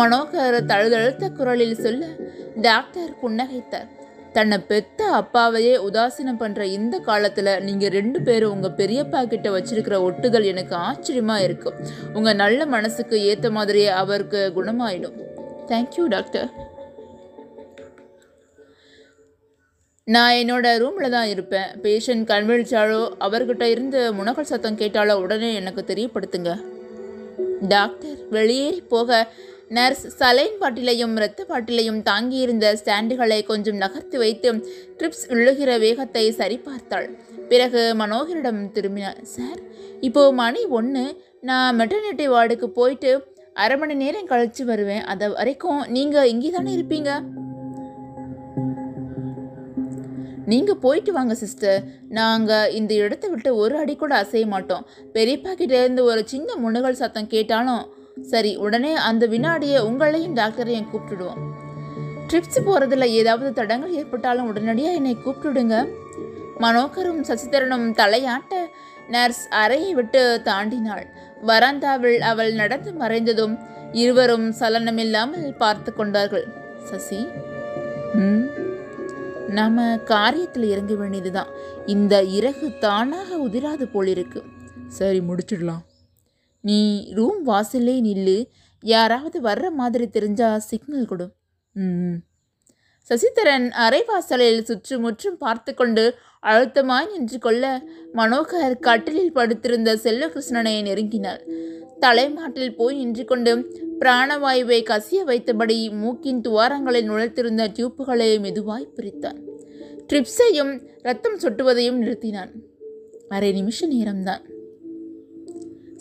மனோகர் 0.00 0.60
தழுதழுத்த 0.70 1.24
குரலில் 1.40 1.82
சொல்ல 1.86 2.04
டாக்டர் 2.68 3.10
புன்னகைத்தார். 3.22 3.90
தன்னை 4.36 4.56
பெத்த 4.68 5.00
அப்பாவையே 5.18 5.72
உதாசீனம் 5.86 6.38
பண்ணுற 6.42 6.62
இந்த 6.76 6.96
காலத்தில் 7.08 7.50
நீங்கள் 7.66 7.92
ரெண்டு 7.96 8.18
பேரும் 8.26 8.52
உங்கள் 8.54 8.76
பெரியப்பா 8.78 9.20
கிட்ட 9.32 9.48
வச்சிருக்கிற 9.50 9.96
ஒட்டுதல் 10.06 10.50
எனக்கு 10.52 10.74
ஆச்சரியமாக 10.88 11.46
இருக்கும் 11.46 11.76
உங்கள் 12.14 12.40
நல்ல 12.42 12.66
மனசுக்கு 12.74 13.18
ஏற்ற 13.30 13.50
மாதிரியே 13.58 13.90
அவருக்கு 14.02 14.40
குணமாயிடும். 14.58 15.18
Thank you 15.70 16.06
doctor. 16.14 16.48
நான் 20.08 20.36
என்னோட 20.38 20.66
ரூமில் 20.82 21.14
தான் 21.14 21.28
இருப்பேன். 21.32 21.68
பேஷண்ட் 21.82 22.24
கண்விழிச்சாலோ 22.30 23.02
அவர்கிட்ட 23.26 23.64
இருந்து 23.74 24.00
முனகல் 24.18 24.48
சத்தம் 24.50 24.78
கேட்டாலோ 24.80 25.14
உடனே 25.24 25.50
எனக்கு 25.60 25.82
தெரியப்படுத்துங்க. 25.90 26.52
டாக்டர் 27.72 28.16
வெளியேறி 28.36 28.80
போக 28.94 29.20
நர்ஸ் 29.76 30.02
சலைன் 30.20 30.56
பாட்டிலையும் 30.62 31.14
இரத்த 31.18 31.44
பாட்டிலையும் 31.50 32.00
தாங்கியிருந்த 32.08 32.72
ஸ்டாண்டுகளை 32.80 33.38
கொஞ்சம் 33.50 33.78
நகர்த்தி 33.84 34.16
வைத்து 34.22 34.50
ட்ரிப்ஸ் 34.98 35.24
விழுகிற 35.34 35.70
வேகத்தை 35.84 36.24
சரிபார்த்தாள். 36.40 37.08
பிறகு 37.52 37.84
மனோகரிடம் 38.00 38.60
திரும்பினார் 38.76 39.22
சார் 39.36 39.60
இப்போ 40.08 40.24
மணி 40.42 40.62
ஒன்று 40.80 41.04
நான் 41.50 41.78
மெட்டர்னிட்டி 41.80 42.26
வார்டுக்கு 42.34 42.68
போயிட்டு 42.80 43.12
அரை 43.62 43.76
மணி 43.80 43.94
நேரம் 44.02 44.28
கழித்து 44.32 44.62
வருவேன். 44.72 45.04
அது 45.12 45.26
வரைக்கும் 45.38 45.80
நீங்கள் 45.96 46.30
இங்கே 46.34 46.50
தானே 46.58 46.70
இருப்பீங்க? 46.76 47.10
நீங்கள் 50.52 50.80
போயிட்டு 50.84 51.12
வாங்க 51.12 51.34
சிஸ்டர். 51.34 51.80
நாங்கள் 52.18 52.72
இந்த 52.80 52.92
இடத்த 53.04 53.28
விட்டு 53.28 53.50
ஒரு 53.56 53.74
அடி 53.82 53.96
கூட 53.96 54.14
அசைய 54.22 54.46
மாட்டோம். 54.46 54.86
பெரியப்பா 55.14 55.52
கிட்டேருந்து 55.60 56.02
ஒரு 56.02 56.22
சின்ன 56.26 56.56
முன்னுகள் 56.56 57.00
சத்தம் 57.02 57.32
கேட்டாலும் 57.34 57.84
சரி 58.32 58.52
உடனே 58.56 58.92
அந்த 59.08 59.26
வினாடியை 59.26 59.78
உங்களையும் 59.88 60.38
டாக்டரையும் 60.40 60.88
கூப்பிட்டுடுவோம். 60.92 61.42
ட்ரிப்ஸ் 62.28 62.64
போகிறதுல 62.66 63.06
ஏதாவது 63.20 63.50
தடங்கள் 63.52 63.96
ஏற்பட்டாலும் 64.00 64.48
உடனடியாக 64.50 64.98
என்னை 65.00 65.14
கூப்பிட்டுடுங்க. 65.24 65.76
மனோகரும் 66.64 67.22
சசிதரனும் 67.28 67.86
தலையாட்ட 68.00 68.54
நர்ஸ் 69.14 69.44
அறையை 69.62 69.92
விட்டு 69.94 70.20
தாண்டினாள். 70.48 71.06
வராந்தாவில் 71.46 72.22
அவள் 72.32 72.52
நடந்து 72.54 72.90
மறைந்ததும் 73.00 73.54
இருவரும் 74.02 74.48
சலனமில்லாமல் 74.60 75.48
பார்த்து 75.56 75.92
கொண்டார்கள். 75.94 76.46
சசி? 76.90 77.20
ம்? 78.14 78.44
நாம 79.52 79.84
காரியத்தில் 79.96 80.66
இறங்க 80.72 80.94
வேண்டியது 80.94 81.30
தான் 81.32 81.50
இந்த 81.86 82.14
இறகு 82.38 82.66
தானாக 82.78 83.38
உதிராது 83.46 83.84
போலிருக்கு. 83.92 84.40
சரி 84.88 85.20
முடிச்சிடலாம். 85.20 85.84
நீ 86.60 86.80
ரூம் 87.12 87.46
வாசல்லே 87.46 87.96
நில்லு. 88.08 88.38
யாராவது 88.82 89.38
வர்ற 89.42 89.70
மாதிரி 89.70 90.06
தெரிஞ்சா 90.08 90.48
சிக்னல் 90.58 91.06
கொடு. 91.06 91.26
ம் 91.72 92.16
சசிதரன் 93.08 93.70
அரைவாசலில் 93.70 94.62
சுற்றுமுற்றும் 94.62 95.38
பார்த்து 95.38 95.74
கொண்டு 95.74 96.14
அழுத்தமாய் 96.42 97.10
நின்று 97.10 97.38
கொள்ள 97.38 97.82
மனோகர் 98.14 98.78
கட்டிலில் 98.78 99.32
படுத்திருந்த 99.32 99.94
செல்வகிருஷ்ணனை 99.94 100.74
நெருங்கினார். 100.82 101.42
தலைமாட்டில் 101.98 102.76
போய் 102.76 102.96
நின்று 102.96 103.24
கொண்டு 103.24 103.52
பிராணவாயுவை 104.00 104.78
கசிய 104.82 105.24
வைத்தபடி 105.26 105.90
மூக்கின் 105.90 106.40
துவாரங்களில் 106.40 107.08
நுழைத்திருந்த 107.10 107.68
டியூப்புகளை 107.68 108.40
மெதுவாய் 108.40 108.88
பிரித்தான். 108.96 109.38
ட்ரிப்ஸையும் 110.08 110.86
ரத்தம் 111.02 111.38
சொட்டுவதையும் 111.38 112.00
நிறுத்தினான். 112.02 112.50
அரை 113.28 113.52
நிமிஷ 113.52 113.88
நேரம்தான். 113.88 114.42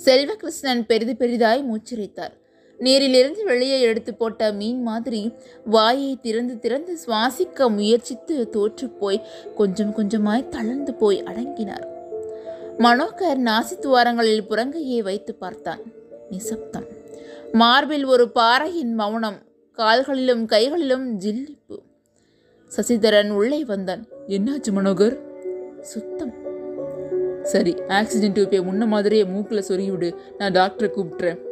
செல்வகிருஷ்ணன் 0.06 0.86
பெரிது 0.88 1.16
பெரிதாய் 1.20 1.64
மூச்சிரைத்தார். 1.64 2.41
நீரிலிருந்து 2.82 3.46
வெளியே 3.46 3.82
எடுத்து 3.82 4.14
போட்ட 4.14 4.52
மீன் 4.52 4.82
மாதிரி 4.82 5.34
வாயை 5.66 6.18
திறந்து 6.22 6.60
திறந்து 6.60 6.98
சுவாசிக்க 7.06 7.70
முயற்சித்து 7.70 8.50
தோற்றுப்போய் 8.54 9.22
கொஞ்சம் 9.56 9.96
கொஞ்சமாய் 9.98 10.50
தளர்ந்து 10.50 10.94
போய் 10.94 11.24
அடங்கினார். 11.24 11.88
மனோகர் 12.78 13.42
நாசி 13.46 13.76
துவாரங்களில் 13.82 14.46
புறங்கையை 14.50 15.00
வைத்து 15.00 15.36
பார்த்தான். 15.36 15.80
நிசப்தம். 16.30 16.86
மார்பில் 17.52 18.06
ஒரு 18.06 18.30
பாறையின் 18.30 18.94
மௌனம் 18.94 19.38
கால்களிலும் 19.72 20.46
கைகளிலும் 20.46 21.20
ஜில்லிப்பு. 21.20 21.78
சசிதரன் 22.78 23.30
உள்ளே 23.30 23.66
வந்தான். 23.66 24.08
என்னாச்சு 24.28 24.72
மனோகர்? 24.76 25.18
சுத்தம். 25.82 26.34
சரி 27.44 27.76
ஆக்சிஜன் 27.88 28.34
டியூப்பை 28.34 28.64
முன்ன 28.66 28.88
மாதிரியே 28.88 29.24
மூக்கில் 29.24 29.64
சொருகிவிடு. 29.68 30.16
நான் 30.38 30.52
டாக்டரை 30.52 30.90
கூப்பிட்டுறேன். 30.90 31.50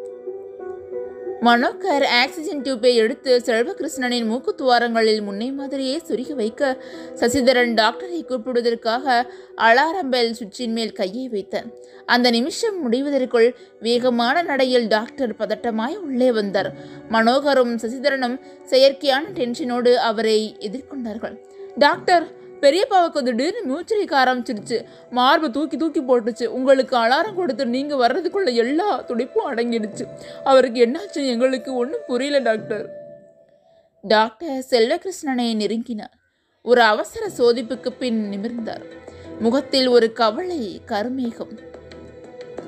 மனோகர் 1.42 2.04
ஆக்சிஜன் 2.04 2.62
டியூப்பை 2.62 2.94
எடுத்து 2.94 3.42
செல்வகிருஷ்ணனின் 3.46 4.26
மூக்கு 4.26 4.56
துவாரங்களில் 4.58 5.22
முன்னே 5.22 5.52
மாதிரியே 5.52 6.02
சுருகி 6.04 6.34
வைக்க 6.34 6.78
சசிதரன் 7.16 7.74
டாக்டரை 7.74 8.20
கூப்பிடுவதற்காக 8.26 9.26
அலாரம் 9.58 10.10
பெல் 10.10 10.36
சுவிட்சின் 10.40 10.68
மேல் 10.68 10.92
கையை 10.92 11.28
வைத்தார். 11.28 11.66
அந்த 12.06 12.30
நிமிஷம் 12.30 12.92
முடிவதற்குள் 12.92 13.56
வேகமான 13.80 14.42
நடையில் 14.42 14.88
டாக்டர் 14.88 15.36
பதட்டமாய் 15.36 15.98
உள்ளே 15.98 16.32
வந்தார். 16.32 16.74
மனோகரும் 17.12 17.74
சசிதரனும் 17.76 18.40
செயற்கையான 18.70 19.24
டென்ஷனோடு 19.34 19.94
அவரை 19.94 20.56
எதிர்கொண்டார்கள். 20.60 21.38
டாக்டர் 21.78 22.39
பெரியப்பாவுக்கு 22.62 23.24
திடீர்னு 23.24 23.62
மூச்சரிக்க 23.70 24.14
ஆரம்பிச்சிருச்சு. 24.24 24.86
மார்பு 25.10 25.52
தூக்கி 25.52 25.78
தூக்கி 25.78 26.02
போட்டுச்சு. 26.02 26.46
உங்களுக்கு 26.46 26.98
அலாரம் 26.98 27.34
கொடுத்து 27.34 27.66
நீங்கள் 27.66 27.98
வர்றதுக்குள்ள 27.98 28.54
எல்லா 28.54 29.02
துடிப்பும் 29.02 29.54
அடங்கிடுச்சு. 29.54 30.08
அவருக்கு 30.44 30.86
என்னாச்சு? 30.86 31.26
எங்களுக்கு 31.26 31.74
ஒன்றும் 31.74 32.02
புரியல 32.08 32.38
டாக்டர். 32.38 32.90
டாக்டர் 34.02 34.66
செல்வகிருஷ்ணனை 34.70 35.56
நெருங்கினார். 35.62 36.18
ஒரு 36.64 36.82
அவசர 36.82 37.30
சோதிப்புக்கு 37.38 37.90
பின் 38.00 38.20
நிமிர்ந்தார். 38.32 38.84
முகத்தில் 39.40 39.88
ஒரு 39.88 40.14
கவலை 40.14 40.82
கருமேகம். 40.88 41.58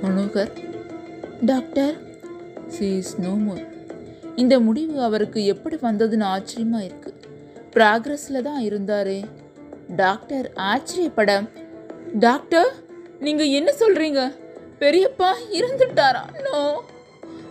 மனோகர் 0.03 0.51
டாக்டர் 1.45 1.95
சீஸ் 2.67 3.19
நோ 3.19 3.53
இந்த 4.35 4.59
முடிவு 4.59 5.01
அவருக்கு 5.01 5.45
எப்படி 5.45 5.75
வந்ததுன்னு 5.75 6.25
ஆச்சரியமா 6.35 6.83
இருக்கு. 6.83 7.13
ப்ராக்ரஸில் 7.73 8.41
தான் 8.41 8.61
இருந்தாரே. 8.61 9.19
டாக்டர் 9.95 10.51
ஆச்சரியப்பட 10.55 11.31
டாக்டர் 12.19 12.69
நீங்கள் 13.19 13.47
என்ன 13.47 13.73
சொல்கிறீங்க 13.79 14.21
பெரியப்பா 14.79 15.29
இறந்துட்டாரா 15.57 16.21
no 16.45 16.83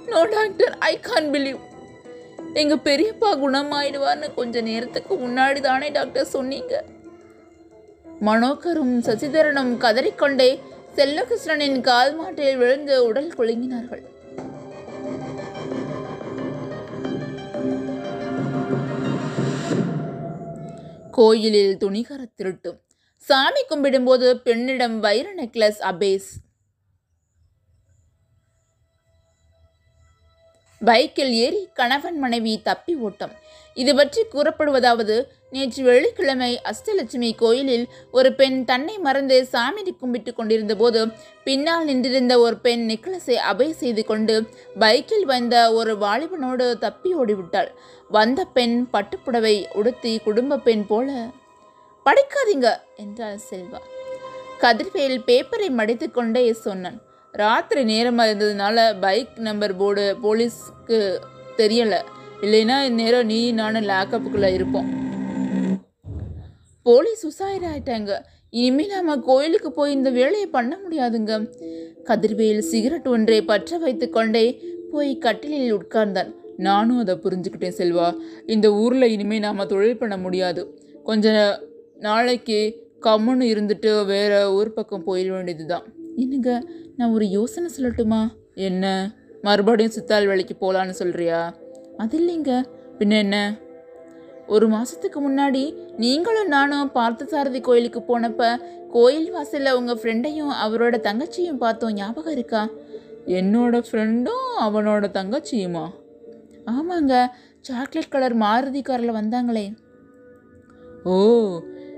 no 0.06 0.20
doctor 0.24 0.72
I 0.78 1.00
can 1.00 1.30
believe. 1.30 1.58
எங்கள் 2.54 2.84
பெரியப்பா 2.84 3.30
குணமாயிடுவார்னு 3.42 4.34
கொஞ்ச 4.34 4.60
நேரத்துக்கு 4.60 5.14
முன்னாடி 5.14 5.60
தானே 5.60 5.88
டாக்டர் 5.88 6.26
சொன்னீங்க. 6.26 6.84
மனோகரும் 8.28 8.96
சசிதரனும் 9.06 9.76
கதறிக்கொண்டே 9.76 10.58
செல்லகிருஷ்ணனின் 10.96 11.80
கால் 11.80 12.14
மாட்டில் 12.14 12.56
விழுந்து 12.56 13.06
உடல் 13.06 13.32
குலுங்கினார்கள். 13.38 14.02
கோயிலில் 21.20 21.74
துணிகர 21.82 22.20
திருட்டு 22.38 22.70
சாமி 23.24 23.62
கும்பிடும்போது 23.70 24.28
பெண்ணிடம் 24.46 24.98
வைர 25.06 25.26
நெக்லஸ் 25.40 25.80
அபேஸ். 25.90 26.28
பைக்கில் 30.88 31.32
ஏறி 31.44 31.62
கணவன் 31.78 32.18
மனைவி 32.18 32.52
தப்பி 32.68 32.94
ஓட்டம். 33.06 33.32
இது 33.76 33.92
பற்றி 33.94 34.20
கூறப்படுவதாவது 34.32 35.16
நேற்று 35.54 35.82
வெள்ளிக்கிழமை 35.82 36.50
அஷ்டலட்சுமி 36.70 37.30
கோயிலில் 37.42 37.84
ஒரு 38.10 38.30
பெண் 38.38 38.58
தன்னை 38.64 38.94
மறந்து 38.98 39.36
சாமியை 39.52 39.92
கும்பிட்டு 40.00 40.32
கொண்டிருந்த 40.34 40.74
போது 40.76 41.00
பின்னால் 41.44 41.84
நின்றிருந்த 41.84 42.34
ஒரு 42.38 42.56
பெண் 42.66 42.82
நெக்லஸை 42.90 43.36
அபை 43.50 43.68
செய்து 43.72 44.04
கொண்டு 44.04 44.36
பைக்கில் 44.78 45.24
வந்த 45.24 45.72
ஒரு 45.72 45.94
வாலிபனோடு 46.04 46.66
தப்பி 46.78 47.12
ஓடிவிட்டாள். 47.14 47.70
வந்த 48.10 48.40
பெண் 48.56 48.76
பட்டுப்புடவை 48.92 49.56
உடுத்தி 49.72 50.12
குடும்ப 50.18 50.60
பெண் 50.68 50.86
போல 50.86 51.10
படிக்காதீங்க 52.06 52.68
என்றாள் 52.96 53.40
செல்வா. 53.50 53.80
கதிர்வேல் 54.60 55.18
பேப்பரை 55.28 55.68
மடித்துக்கொண்டே 55.80 56.44
சொன்னான். 56.66 56.98
ராத்திரி 57.32 57.84
நேரமாக 57.84 58.32
இருந்ததுனால 58.32 59.00
பைக் 59.00 59.34
நம்பர் 59.38 59.76
போர்டு 59.76 60.16
போலீஸ்க்கு 60.22 60.98
தெரியலை. 61.56 62.00
இல்லைன்னா 62.42 62.76
இந்நேரம் 62.84 63.26
நீ 63.26 63.52
நானும் 63.52 63.88
லேக்கப்புக்குள்ளே 63.90 64.52
இருப்போம். 64.52 64.88
போலீஸ் 66.82 67.22
உசாயிர 67.26 67.64
ஆயிட்டாங்க 67.72 68.12
இனிமேல் 68.50 68.88
நம்ம 68.88 69.16
கோயிலுக்கு 69.16 69.72
போய் 69.72 69.92
இந்த 69.92 70.10
வேலையை 70.10 70.46
பண்ண 70.46 70.78
முடியாதுங்க. 70.84 71.32
கதிர்வேல் 72.08 72.58
சிகரெட் 72.58 73.08
ஒன்றை 73.08 73.42
பற்ற 73.42 73.78
வைத்து 73.78 74.10
கொண்டே 74.10 74.44
போய் 74.92 75.18
கட்டிலில் 75.18 75.74
உட்கார்ந்தான். 75.76 76.34
நானும் 76.56 76.98
அதை 76.98 77.14
புரிஞ்சுக்கிட்டேன் 77.14 77.78
செல்வா. 77.78 78.16
இந்த 78.46 78.72
ஊரில் 78.72 79.02
இனிமேல் 79.02 79.40
நாம் 79.40 79.66
தொழில் 79.66 79.96
பண்ண 79.96 80.16
முடியாது. 80.16 80.76
கொஞ்ச 81.04 81.58
நாளைக்கு 81.98 82.88
கம்முன்னு 83.02 83.46
இருந்துட்டு 83.54 84.04
வேற 84.04 84.52
ஊர் 84.52 84.72
பக்கம் 84.72 85.06
போயிட 85.06 85.28
வேண்டியது 85.30 85.66
தான் 85.66 85.86
என்னங்க? 86.16 86.50
நான் 87.00 87.12
ஒரு 87.12 87.26
யோசனை 87.28 87.70
சொல்லட்டுமா? 87.76 88.28
என்ன? 88.54 89.10
மறுபடியும் 89.42 89.92
சித்தாள் 89.92 90.26
வேலைக்கு 90.26 90.54
போகலான்னு 90.60 90.94
சொல்கிறியா 90.98 91.38
அது 91.96 92.16
இல்லைங்க. 92.20 92.64
பின்ன 92.98 93.18
என்ன? 93.18 93.56
ஒரு 94.46 94.68
மாதத்துக்கு 94.68 95.30
முன்னாடி 95.30 95.62
நீங்களும் 95.96 96.48
நானும் 96.48 96.90
பார்த்தசாரதி 96.94 97.60
கோயிலுக்கு 97.60 98.00
போனப்ப 98.00 98.60
கோயில் 98.90 99.30
வாசலில் 99.30 99.72
உங்கள் 99.72 99.98
ஃப்ரெண்டையும் 100.02 100.52
அவரோட 100.64 100.96
தங்கச்சியும் 101.08 101.56
பார்த்தோம். 101.56 101.92
ஞாபகம் 101.92 102.32
இருக்கா? 102.32 102.68
என்னோட 103.26 103.82
ஃப்ரெண்டும் 103.90 104.48
அவனோட 104.60 105.08
தங்கச்சியுமா? 105.18 105.86
ஆமாங்க. 106.66 107.26
சாக்லேட் 107.60 108.08
கலர் 108.08 108.36
மாருதி 108.38 108.82
காரில் 108.82 109.18
வந்தாங்களே. 109.20 109.66
ஓ 111.04 111.14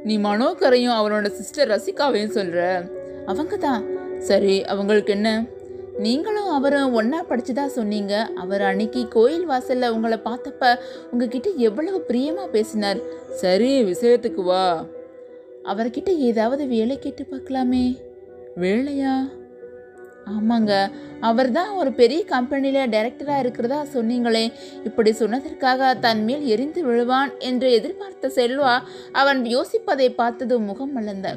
நீ 0.04 0.18
மனோகரையும் 0.18 0.98
அவனோட 1.00 1.28
சிஸ்டர் 1.30 1.68
ரசிகாவையும் 1.68 2.36
சொல்கிற 2.38 2.90
அவங்க 3.26 3.56
தான் 3.56 3.82
சரி 4.22 4.64
அவங்களுக்கு 4.64 5.12
என்ன? 5.12 5.44
நீங்களும் 5.98 6.50
அவரும் 6.50 6.92
ஒன்றா 6.92 7.24
படிச்சதா 7.24 7.66
சொன்னீங்க. 7.66 8.28
அவர் 8.34 8.62
அன்னைக்கு 8.62 9.08
கோயில் 9.08 9.46
வாசலில் 9.46 9.88
உங்களை 9.88 10.18
பார்த்தப்ப 10.24 10.78
உங்ககிட்ட 11.10 11.50
எவ்வளவு 11.56 12.00
பிரியமாக 12.00 12.48
பேசினார். 12.48 13.00
சரி 13.34 13.82
விஷயத்துக்கு 13.82 14.42
வா. 14.42 14.84
அவர்கிட்ட 15.64 16.16
ஏதாவது 16.16 16.66
வேலை 16.66 16.98
கேட்டு 16.98 17.26
பார்க்கலாமே. 17.30 17.98
வேலையா? 18.60 19.14
ஆமாங்க. 20.26 20.90
அவர் 21.20 21.50
தான் 21.50 21.70
ஒரு 21.70 21.92
பெரிய 21.92 22.24
கம்பெனியில் 22.24 22.88
டைரக்டராக 22.88 23.38
இருக்கிறதா 23.38 23.86
சொன்னீங்களே. 23.94 24.52
இப்படி 24.84 25.10
சொன்னதற்காக 25.10 25.98
தன் 25.98 26.24
மேல் 26.24 26.44
எரிந்து 26.46 26.82
விழுவான் 26.86 27.38
என்று 27.38 27.72
எதிர்பார்த்த 27.72 28.28
செல்வா 28.28 28.78
அவன் 29.12 29.42
யோசிப்பதை 29.42 30.14
பார்த்தது 30.14 30.58
முகம் 30.58 30.92
மலர்ந்த. 30.92 31.36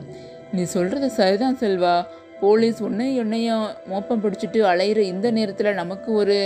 நீ 0.52 0.64
சொல்கிறது 0.64 1.10
சரிதான் 1.10 1.58
செல்வா. 1.60 2.06
போலீஸ் 2.42 2.80
உன்னையும் 2.88 3.20
என்னையும் 3.24 3.66
மோப்பம் 3.92 4.24
பிடிச்சிட்டு 4.24 4.62
அலையிற 4.72 5.00
இந்த 5.14 5.28
நேரத்தில் 5.38 5.80
நமக்கு 5.82 6.10
ஒரு 6.22 6.38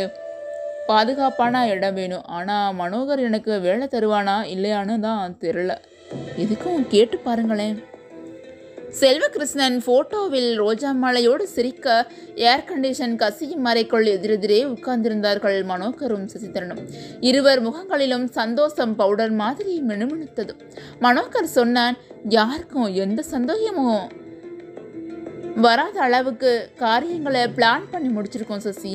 பாதுகாப்பான 0.90 1.62
இடம் 1.74 1.98
வேணும். 2.00 2.26
ஆனால் 2.38 2.76
மனோகர் 2.82 3.26
எனக்கு 3.28 3.54
வேலை 3.68 3.88
தருவானா 3.94 4.38
இல்லையான்னு 4.56 4.98
தான் 5.08 5.38
தெரில 5.44 5.72
எதுக்கும் 6.44 6.88
கேட்டு 6.94 7.18
பாருங்களேன். 7.28 7.78
செல்வகிருஷ்ணன் 9.00 9.76
ஃபோட்டோவில் 9.86 10.48
ரோஜா 10.62 10.92
மாலையோடு 11.02 11.44
சிரிக்க 11.56 11.88
ஏர் 12.52 12.64
கண்டிஷன் 12.70 13.14
கசியும் 13.24 13.66
மறைக்குள் 13.68 14.08
எதிரெதிரே 14.14 14.62
உட்கார்ந்திருந்தார்கள் 14.74 15.58
மனோகரும் 15.72 16.26
சசிதரனும். 16.32 16.82
இருவர் 17.30 17.62
முகங்களிலும் 17.68 18.26
சந்தோஷம் 18.40 18.96
பவுடர் 19.02 19.36
மாதிரி 19.44 19.76
மினுமினுத்தது. 19.90 20.56
மனோகர் 21.06 21.56
சொன்னான் 21.58 21.98
யாருக்கும் 22.38 22.90
எந்த 23.04 23.22
சந்தோஷமும் 23.36 24.08
வராத 25.66 25.96
அளவுக்கு 26.08 26.52
காரியங்களை 26.82 27.42
பிளான் 27.58 27.86
பண்ணி 27.92 28.10
முடிச்சிருக்கோம் 28.16 28.66
சசி. 28.66 28.92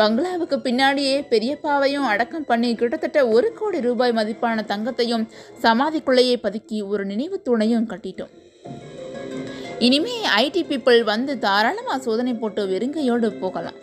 பங்களாவுக்கு 0.00 0.56
பின்னாடியே 0.66 1.16
பெரியப்பாவையும் 1.32 2.06
அடக்கம் 2.12 2.46
பண்ணி 2.50 2.70
கிட்டத்தட்ட 2.80 3.20
ஒரு 3.34 3.48
கோடி 3.58 3.78
ரூபாய் 3.86 4.16
மதிப்பான 4.18 4.64
தங்கத்தையும் 4.72 5.24
சமாதிக்குள்ளேயே 5.64 6.36
பதுக்கி 6.46 6.78
ஒரு 6.92 7.04
நினைவு 7.10 7.36
துணையும் 7.48 7.88
கட்டிட்டோம். 7.92 8.32
இனிமே 9.86 10.16
ஐடி 10.42 10.62
பீப்புள் 10.70 11.00
வந்து 11.12 11.32
தாராளமாக 11.38 11.98
சோதனை 12.06 12.34
போட்டு 12.34 12.64
வெறுங்கையோடு 12.72 13.30
போகலாம். 13.40 13.78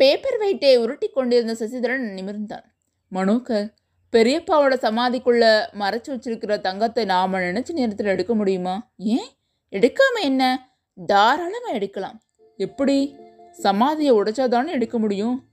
பேப்பர் 0.00 0.38
வெயிட்டை 0.40 0.76
உருட்டி 0.84 1.08
கொண்டிருந்த 1.08 1.54
சசிதரன் 1.60 2.06
நிமிர்ந்தான். 2.18 2.66
மனோகர் 3.12 3.68
பெரியப்பாவோட 4.12 4.74
சமாதிக்குள்ள 4.74 5.60
மறைச்சு 5.78 6.08
வச்சிருக்கிற 6.08 6.60
தங்கத்தை 6.60 7.04
நாம 7.04 7.38
நினைச்ச 7.38 7.72
நேரத்தில் 7.72 8.06
எடுக்க 8.06 8.34
முடியுமா? 8.34 8.90
ஏன்? 8.96 9.28
எடுக்காம 9.72 10.20
என்ன? 10.20 10.70
தாராளமாக 11.06 11.74
எடுக்கலாம். 11.74 12.20
எப்படி? 12.56 13.16
சமாதியை 13.62 14.12
உடைச்சாதானே 14.12 14.66
எடுக்க 14.66 14.98
முடியும்? 14.98 15.44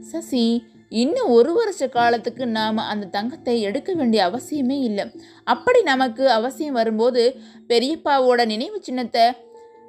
சசி 0.00 0.64
இன்னும் 0.88 1.28
ஒரு 1.28 1.52
வருஷ 1.52 1.88
காலத்துக்கு 1.88 2.46
நாம் 2.46 2.76
அந்த 2.76 3.06
தங்கத்தை 3.06 3.60
எடுக்க 3.60 3.92
வேண்டிய 3.92 4.26
அவசியமே 4.26 4.80
இல்லை. 4.80 5.04
அப்படி 5.44 5.82
நமக்கு 5.82 6.30
அவசியம் 6.30 6.74
வரும்போது 6.74 7.36
பெரியப்பாவோட 7.68 8.46
நினைவு 8.46 8.82
சின்னத்தை 8.82 9.32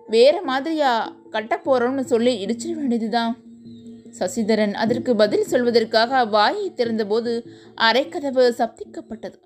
வேற 0.08 0.42
மாதிரியா 0.42 1.16
கட்ட 1.30 1.62
போகிறோம்னு 1.66 2.00
சொல்லி 2.00 2.46
இடிச்சிட 2.46 2.72
வேண்டியதுதான். 2.72 3.38
சசிதரன் 4.20 4.74
அதற்கு 4.74 5.16
பதில் 5.16 5.46
சொல்வதற்காக 5.52 6.30
வாயை 6.30 6.74
திறந்தபோது 6.74 7.48
அரைக்கதவு 7.78 8.50
சப்திக்கப்பட்டது. 8.58 9.40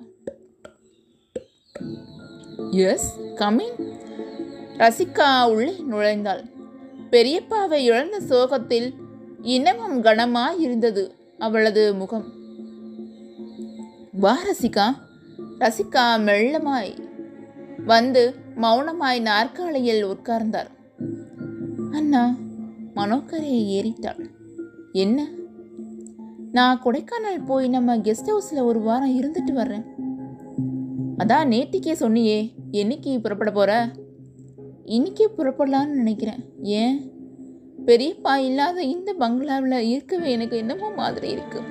எஸ் 2.71 3.19
கமிங் 3.19 3.93
ரசிகா 4.77 5.51
உள்ளே 5.51 5.73
நுழைந்தாள். 5.91 6.43
பெரியப்பாவை 7.11 7.71
இழந்த 7.71 8.19
சோகத்தில் 8.19 8.93
இன்னமும் 9.41 10.03
கனமாய் 10.03 10.59
இருந்தது 10.59 11.15
அவளது 11.37 11.93
முகம். 11.93 12.33
வா 14.11 14.37
ரசிகா. 14.51 14.93
ரசிகா 15.59 16.17
மெல்லமாய் 16.17 17.07
வந்து 17.85 18.35
மௌனமாய் 18.55 19.21
நாற்காலியில் 19.21 20.05
உட்கார்ந்தார். 20.05 20.69
அண்ணா 21.91 22.35
மனோக்கரை 22.95 23.53
ஏறிட்டாள். 23.77 24.37
என்ன? 24.91 25.27
நான் 26.51 26.81
கொடைக்கானல் 26.83 27.45
போய் 27.45 27.67
நம்ம 27.67 27.97
கெஸ்ட் 27.97 28.29
ஹவுஸில் 28.29 28.63
ஒரு 28.63 28.79
வாரம் 28.79 29.21
இருந்துட்டு 29.21 29.51
வர்றேன். 29.51 29.85
அதான் 31.17 31.47
நேத்திக்கே 31.47 31.95
சொன்னியே 31.99 32.53
என்னைக்கு 32.71 33.19
புறப்பட 33.21 33.51
போகிற 33.51 33.91
இன்னைக்கே 34.85 35.27
புறப்படலான்னு 35.37 35.97
நினைக்கிறேன். 36.01 36.39
ஏன்? 36.61 37.11
பெரியப்பா 37.85 38.35
இல்லாத 38.35 38.81
இந்த 38.81 39.13
பங்களாவில் 39.13 39.77
இருக்கவே 39.77 40.31
எனக்கு 40.31 40.57
என்னமோ 40.57 40.89
மாதிரி 40.89 41.35
இருக்குது 41.35 41.63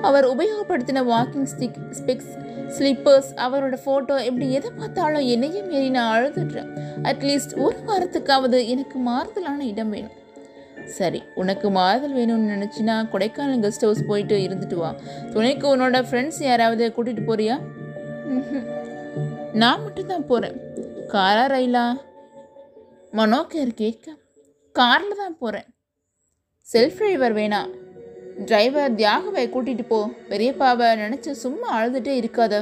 அவர் 0.00 0.24
உபயோகப்படுத்தின 0.24 1.02
வாக்கிங் 1.04 1.46
ஸ்டிக் 1.58 1.80
ஸ்பெக்ஸ் 1.90 2.36
ஸ்லிப்பர்ஸ் 2.78 3.30
அவரோட 3.36 3.76
ஃபோட்டோ 3.84 4.24
இப்படி 4.24 4.52
எதை 4.52 4.70
பார்த்தாலும் 4.76 5.22
என்னையும் 5.22 5.66
மீறி 5.66 5.90
நான் 5.90 6.22
அழுதுடுறேன். 6.22 6.78
அட்லீஸ்ட் 7.02 7.58
ஒரு 7.58 7.76
வாரத்துக்காவது 7.86 8.66
எனக்கு 8.66 8.98
மாறுதலான 8.98 9.60
இடம் 9.60 9.90
வேணும். 9.90 10.17
சரி 10.96 11.22
உனக்கு 11.34 11.70
மாறுதல் 11.70 12.14
வேணும்னு 12.14 12.52
நினச்சினா 12.54 13.08
கொடைக்கானல் 13.12 13.62
கெஸ்ட் 13.62 13.80
ஹவுஸ் 13.80 14.06
போயிட்டு 14.06 14.34
இருந்துட்டு 14.36 14.74
வா. 14.74 14.94
துணைக்கு 15.32 15.76
உன்னோட 15.76 16.04
ஃப்ரெண்ட்ஸ் 16.10 16.42
யாராவது 16.42 16.88
கூட்டிகிட்டு 16.88 17.28
போறியா? 17.28 17.56
நான் 19.52 19.82
மட்டும்தான் 19.82 20.26
போகிறேன் 20.26 20.56
காரா 21.08 21.46
ரயிலா 21.46 21.84
மனோகர் 23.12 23.74
கேட்க. 23.74 24.06
காரில் 24.72 25.16
தான் 25.16 25.38
போகிறேன் 25.38 25.68
செல்ஃப் 26.68 26.98
டிரைவர் 26.98 27.32
வேணாம் 27.32 27.70
டிரைவர் 28.44 28.94
தியாகவை 28.94 29.50
கூட்டிகிட்டு 29.50 29.82
போ. 29.82 30.10
பெரியப்பாவை 30.30 30.96
நினச்சி 30.96 31.30
சும்மா 31.30 31.80
அழுதுகிட்டே 31.80 32.14
இருக்காத. 32.22 32.54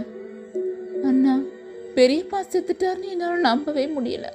அண்ணா 1.04 1.34
பெரியப்பா 1.98 2.38
செத்துட்டார்னு 2.52 3.10
என்னால் 3.12 3.46
நம்பவே 3.48 3.84
முடியல. 3.96 4.26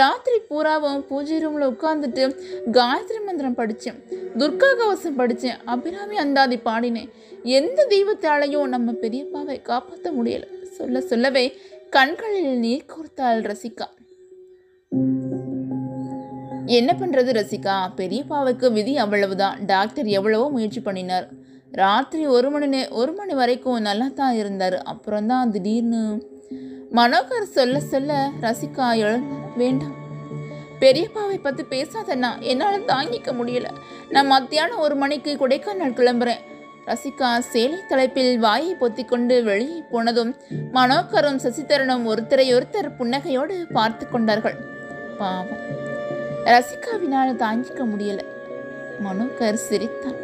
ராத்திரி 0.00 0.38
பூராவும் 0.50 1.04
பூஜை 1.08 1.38
ரூமில் 1.44 1.70
உட்காந்துட்டு 1.72 2.24
காயத்ரி 2.78 3.20
மந்திரம் 3.26 3.58
படித்தேன் 3.60 3.98
துர்கா 4.40 4.70
கவசம் 4.80 5.18
படித்தேன் 5.20 5.60
அபிராமி 5.74 6.16
அந்தாதி 6.24 6.58
பாடினேன். 6.68 7.10
எந்த 7.58 7.80
தெய்வத்தாலையும் 7.94 8.72
நம்ம 8.74 8.94
பெரியப்பாவை 9.04 9.58
காப்பாற்ற 9.70 10.10
முடியல. 10.18 10.46
சொல்ல 10.78 11.00
சொல்லவே 11.12 11.44
கண்களில் 11.96 12.58
நீர் 12.64 12.90
கோர்த்தாள் 12.92 13.44
ரசிகா 13.50 13.88
என்ன 16.78 16.90
பண்ணுறது 17.00 17.30
ரசிகா? 17.38 17.74
பெரியப்பாவுக்கு 17.98 18.66
விதி 18.76 18.92
அவ்வளவுதான். 19.02 19.56
டாக்டர் 19.72 20.08
எவ்வளவோ 20.18 20.46
முயற்சி 20.54 20.80
பண்ணினார். 20.80 21.26
ராத்திரி 21.82 22.24
ஒரு 22.36 22.48
மணி 22.50 22.66
நே 22.74 22.80
ஒரு 23.00 23.12
மணி 23.18 23.34
வரைக்கும் 23.40 23.84
நல்லா 23.86 24.06
தான் 24.20 24.36
இருந்தார். 24.40 24.76
அப்புறம் 24.92 25.26
தான் 25.32 25.50
திடீர்னு 25.54 26.00
மனோகர் 26.94 27.42
சொல்ல 27.42 27.80
சொல்ல 27.80 28.30
ரசிகா 28.40 28.96
எழுந்த 28.96 29.34
வேண்டாம். 29.56 29.94
பெரியப்பாவை 30.80 31.40
பற்றி 31.42 31.62
பேசாதண்ணா. 31.62 32.38
என்னால் 32.38 32.84
தாங்கிக்க 32.84 33.32
முடியல. 33.32 33.66
நான் 34.08 34.26
மத்தியானம் 34.26 34.78
ஒரு 34.78 34.94
மணிக்கு 34.94 35.36
கொடைக்கானல் 35.36 35.96
கிளம்புறேன். 35.96 36.40
ரசிகா 36.86 37.38
சேலை 37.38 37.78
தலைப்பில் 37.88 38.38
வாயை 38.38 38.76
பொத்திக்கொண்டு 38.80 39.42
வெளியே 39.42 39.82
போனதும் 39.90 40.36
மனோகரும் 40.74 41.40
சசிதரனும் 41.44 42.06
ஒருத்தரை 42.06 42.46
ஒருத்தர் 42.52 42.92
புன்னகையோடு 42.98 43.72
பார்த்து 43.72 44.08
கொண்டார்கள். 44.08 44.56
பாவம். 45.18 45.46
ரசிகாவினால் 46.44 47.36
தாங்கிக்க 47.36 47.84
முடியல. 47.84 48.18
மனோகர் 49.04 49.52
சிரித்தான். 49.52 50.16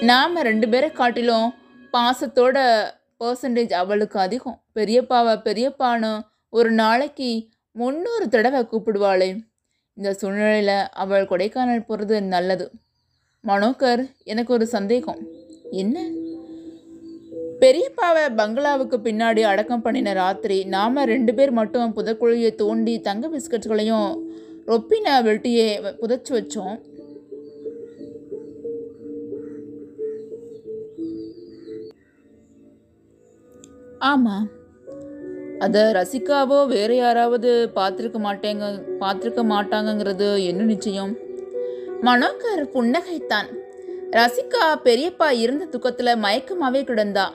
நாம 0.00 0.42
ரெண்டு 0.42 0.68
பேரை 0.68 0.92
காட்டிலும் 0.92 1.54
பாசத்தோட 1.92 2.86
பர்சன்டேஜ் 3.24 3.72
அவளுக்கு 3.72 4.18
அதிகம். 4.18 4.62
பெரியப்பாவை 4.74 5.34
பெரியப்பான்னு 5.44 6.20
ஒரு 6.50 6.70
நாளைக்கு 6.70 7.48
முந்நூறு 7.72 8.28
தடவை 8.28 8.60
கூப்பிடுவாளே. 8.60 9.38
இந்த 9.94 10.14
சூழ்நிலையில் 10.14 10.88
அவள் 10.92 11.28
கொடைக்கானல் 11.28 11.86
போகிறது 11.86 12.22
நல்லது. 12.22 12.70
மனோகர் 13.44 14.10
எனக்கு 14.24 14.52
ஒரு 14.52 14.66
சந்தேகம். 14.66 15.18
என்ன? 15.70 16.08
பெரியப்பாவை 17.60 18.36
பங்களாவுக்கு 18.36 18.96
பின்னாடி 18.96 19.40
அடக்கம் 19.40 19.82
பண்ணின 19.82 20.12
ராத்திரி 20.12 20.64
நாம 20.64 21.04
ரெண்டு 21.04 21.34
பேர் 21.34 21.50
மட்டும் 21.50 21.96
புதக்குழியை 21.96 22.54
தோண்டி 22.54 23.00
தங்க 23.00 23.28
பிஸ்கட்களையும் 23.28 24.16
ரொப்பின 24.66 25.22
வெட்டியை 25.22 25.94
புதைச்சி 26.00 26.28
வச்சோம். 26.28 26.80
ஆமாம் 33.98 34.48
அதை 35.58 35.82
ரசிகாவோ 35.82 36.66
வேற 36.66 36.94
யாராவது 36.94 37.70
பார்த்துருக்க 37.74 38.18
மாட்டேங்க 38.18 38.64
பார்த்துருக்க 39.00 39.42
மாட்டாங்கங்கிறது 39.44 40.44
என்ன 40.44 40.62
நிச்சயம்? 40.62 41.16
மனோகர் 42.02 42.62
புன்னகைத்தான். 42.74 43.48
ரசிகா 44.10 44.80
பெரியப்பா 44.84 45.30
இருந்த 45.30 45.64
துக்கத்தில் 45.64 46.20
மயக்கமாவே 46.22 46.82
கிடந்தா. 46.84 47.26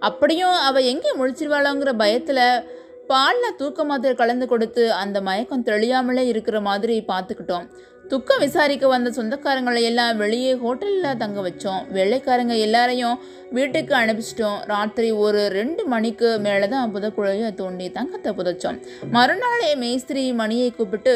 அப்படியும் 0.00 0.50
அவள் 0.50 0.82
எங்கே 0.82 1.12
முழிச்சிருவாளோங்கிற 1.12 1.92
பயத்தில் 1.96 2.64
பாலில் 3.06 3.56
தூக்க 3.56 3.84
மாதிரி 3.84 4.14
கலந்து 4.14 4.46
கொடுத்து 4.46 4.92
அந்த 4.92 5.20
மயக்கம் 5.20 5.64
தெளியாமலே 5.64 6.26
இருக்கிற 6.26 6.60
மாதிரி 6.60 7.04
பார்த்துக்கிட்டோம். 7.08 7.66
துக்கம் 8.10 8.42
விசாரிக்க 8.44 8.86
வந்த 8.92 9.08
சொந்தக்காரங்களை 9.16 9.82
எல்லாம் 9.90 10.18
வெளியே 10.22 10.50
ஹோட்டலில் 10.62 11.18
தங்க 11.22 11.38
வச்சோம். 11.46 11.82
வெள்ளைக்காரங்க 11.96 12.54
எல்லாரையும் 12.64 13.16
வீட்டுக்கு 13.56 13.94
அனுப்பிச்சிட்டோம். 14.00 14.58
ராத்திரி 14.72 15.08
ஒரு 15.24 15.40
ரெண்டு 15.58 15.82
மணிக்கு 15.92 16.28
மேலே 16.46 16.66
தான் 16.74 16.92
புதக்குழையை 16.94 17.50
தோண்டி 17.60 17.86
தங்கத்தை 17.98 18.32
புதைச்சோம். 18.38 18.78
மறுநாளே 19.16 19.70
மேஸ்திரி 19.82 20.24
மணியை 20.42 20.68
கூப்பிட்டு 20.70 21.14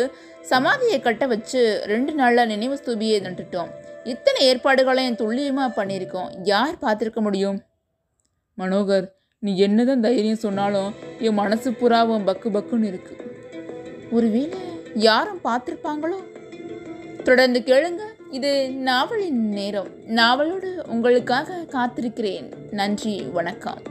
சமாதியை 0.53 0.99
கட்ட 1.07 1.27
வச்சு 1.33 1.63
ரெண்டு 1.93 2.15
நாளில் 2.21 2.51
நினைவு 2.53 2.79
ஸ்தூபியை 2.81 3.19
நட்டுட்டோம். 3.27 3.71
இத்தனை 4.15 4.41
ஏற்பாடுகளையும் 4.51 5.19
துல்லியமாக 5.21 5.77
பண்ணியிருக்கோம். 5.79 6.31
யார் 6.53 6.75
பார்த்துருக்க 6.85 7.23
முடியும்? 7.29 7.59
மனோகர் 8.59 9.07
நீ 9.43 9.51
என்னதான் 9.67 10.07
தைரியம் 10.07 10.45
சொன்னாலும் 10.47 10.91
என் 11.27 11.39
மனசு 11.43 11.71
புறாவும் 11.83 12.27
பக்கு 12.31 12.49
பக்குன்னு 12.57 12.91
இருக்கு. 12.93 13.15
ஒருவேளை 14.17 14.59
யாரும் 15.09 15.41
பார்த்துருப்பாங்களோ? 15.45 16.19
தொடர்ந்து 17.25 17.63
கேளுங்க. 17.67 18.01
இது 18.31 18.71
நாவலின் 18.71 19.49
நேரம். 19.49 19.89
நாவலோடு 20.09 20.89
உங்களுக்காக 20.89 21.67
காத்திருக்கிறேன். 21.69 22.53
நன்றி 22.71 23.23
வணக்கம். 23.23 23.83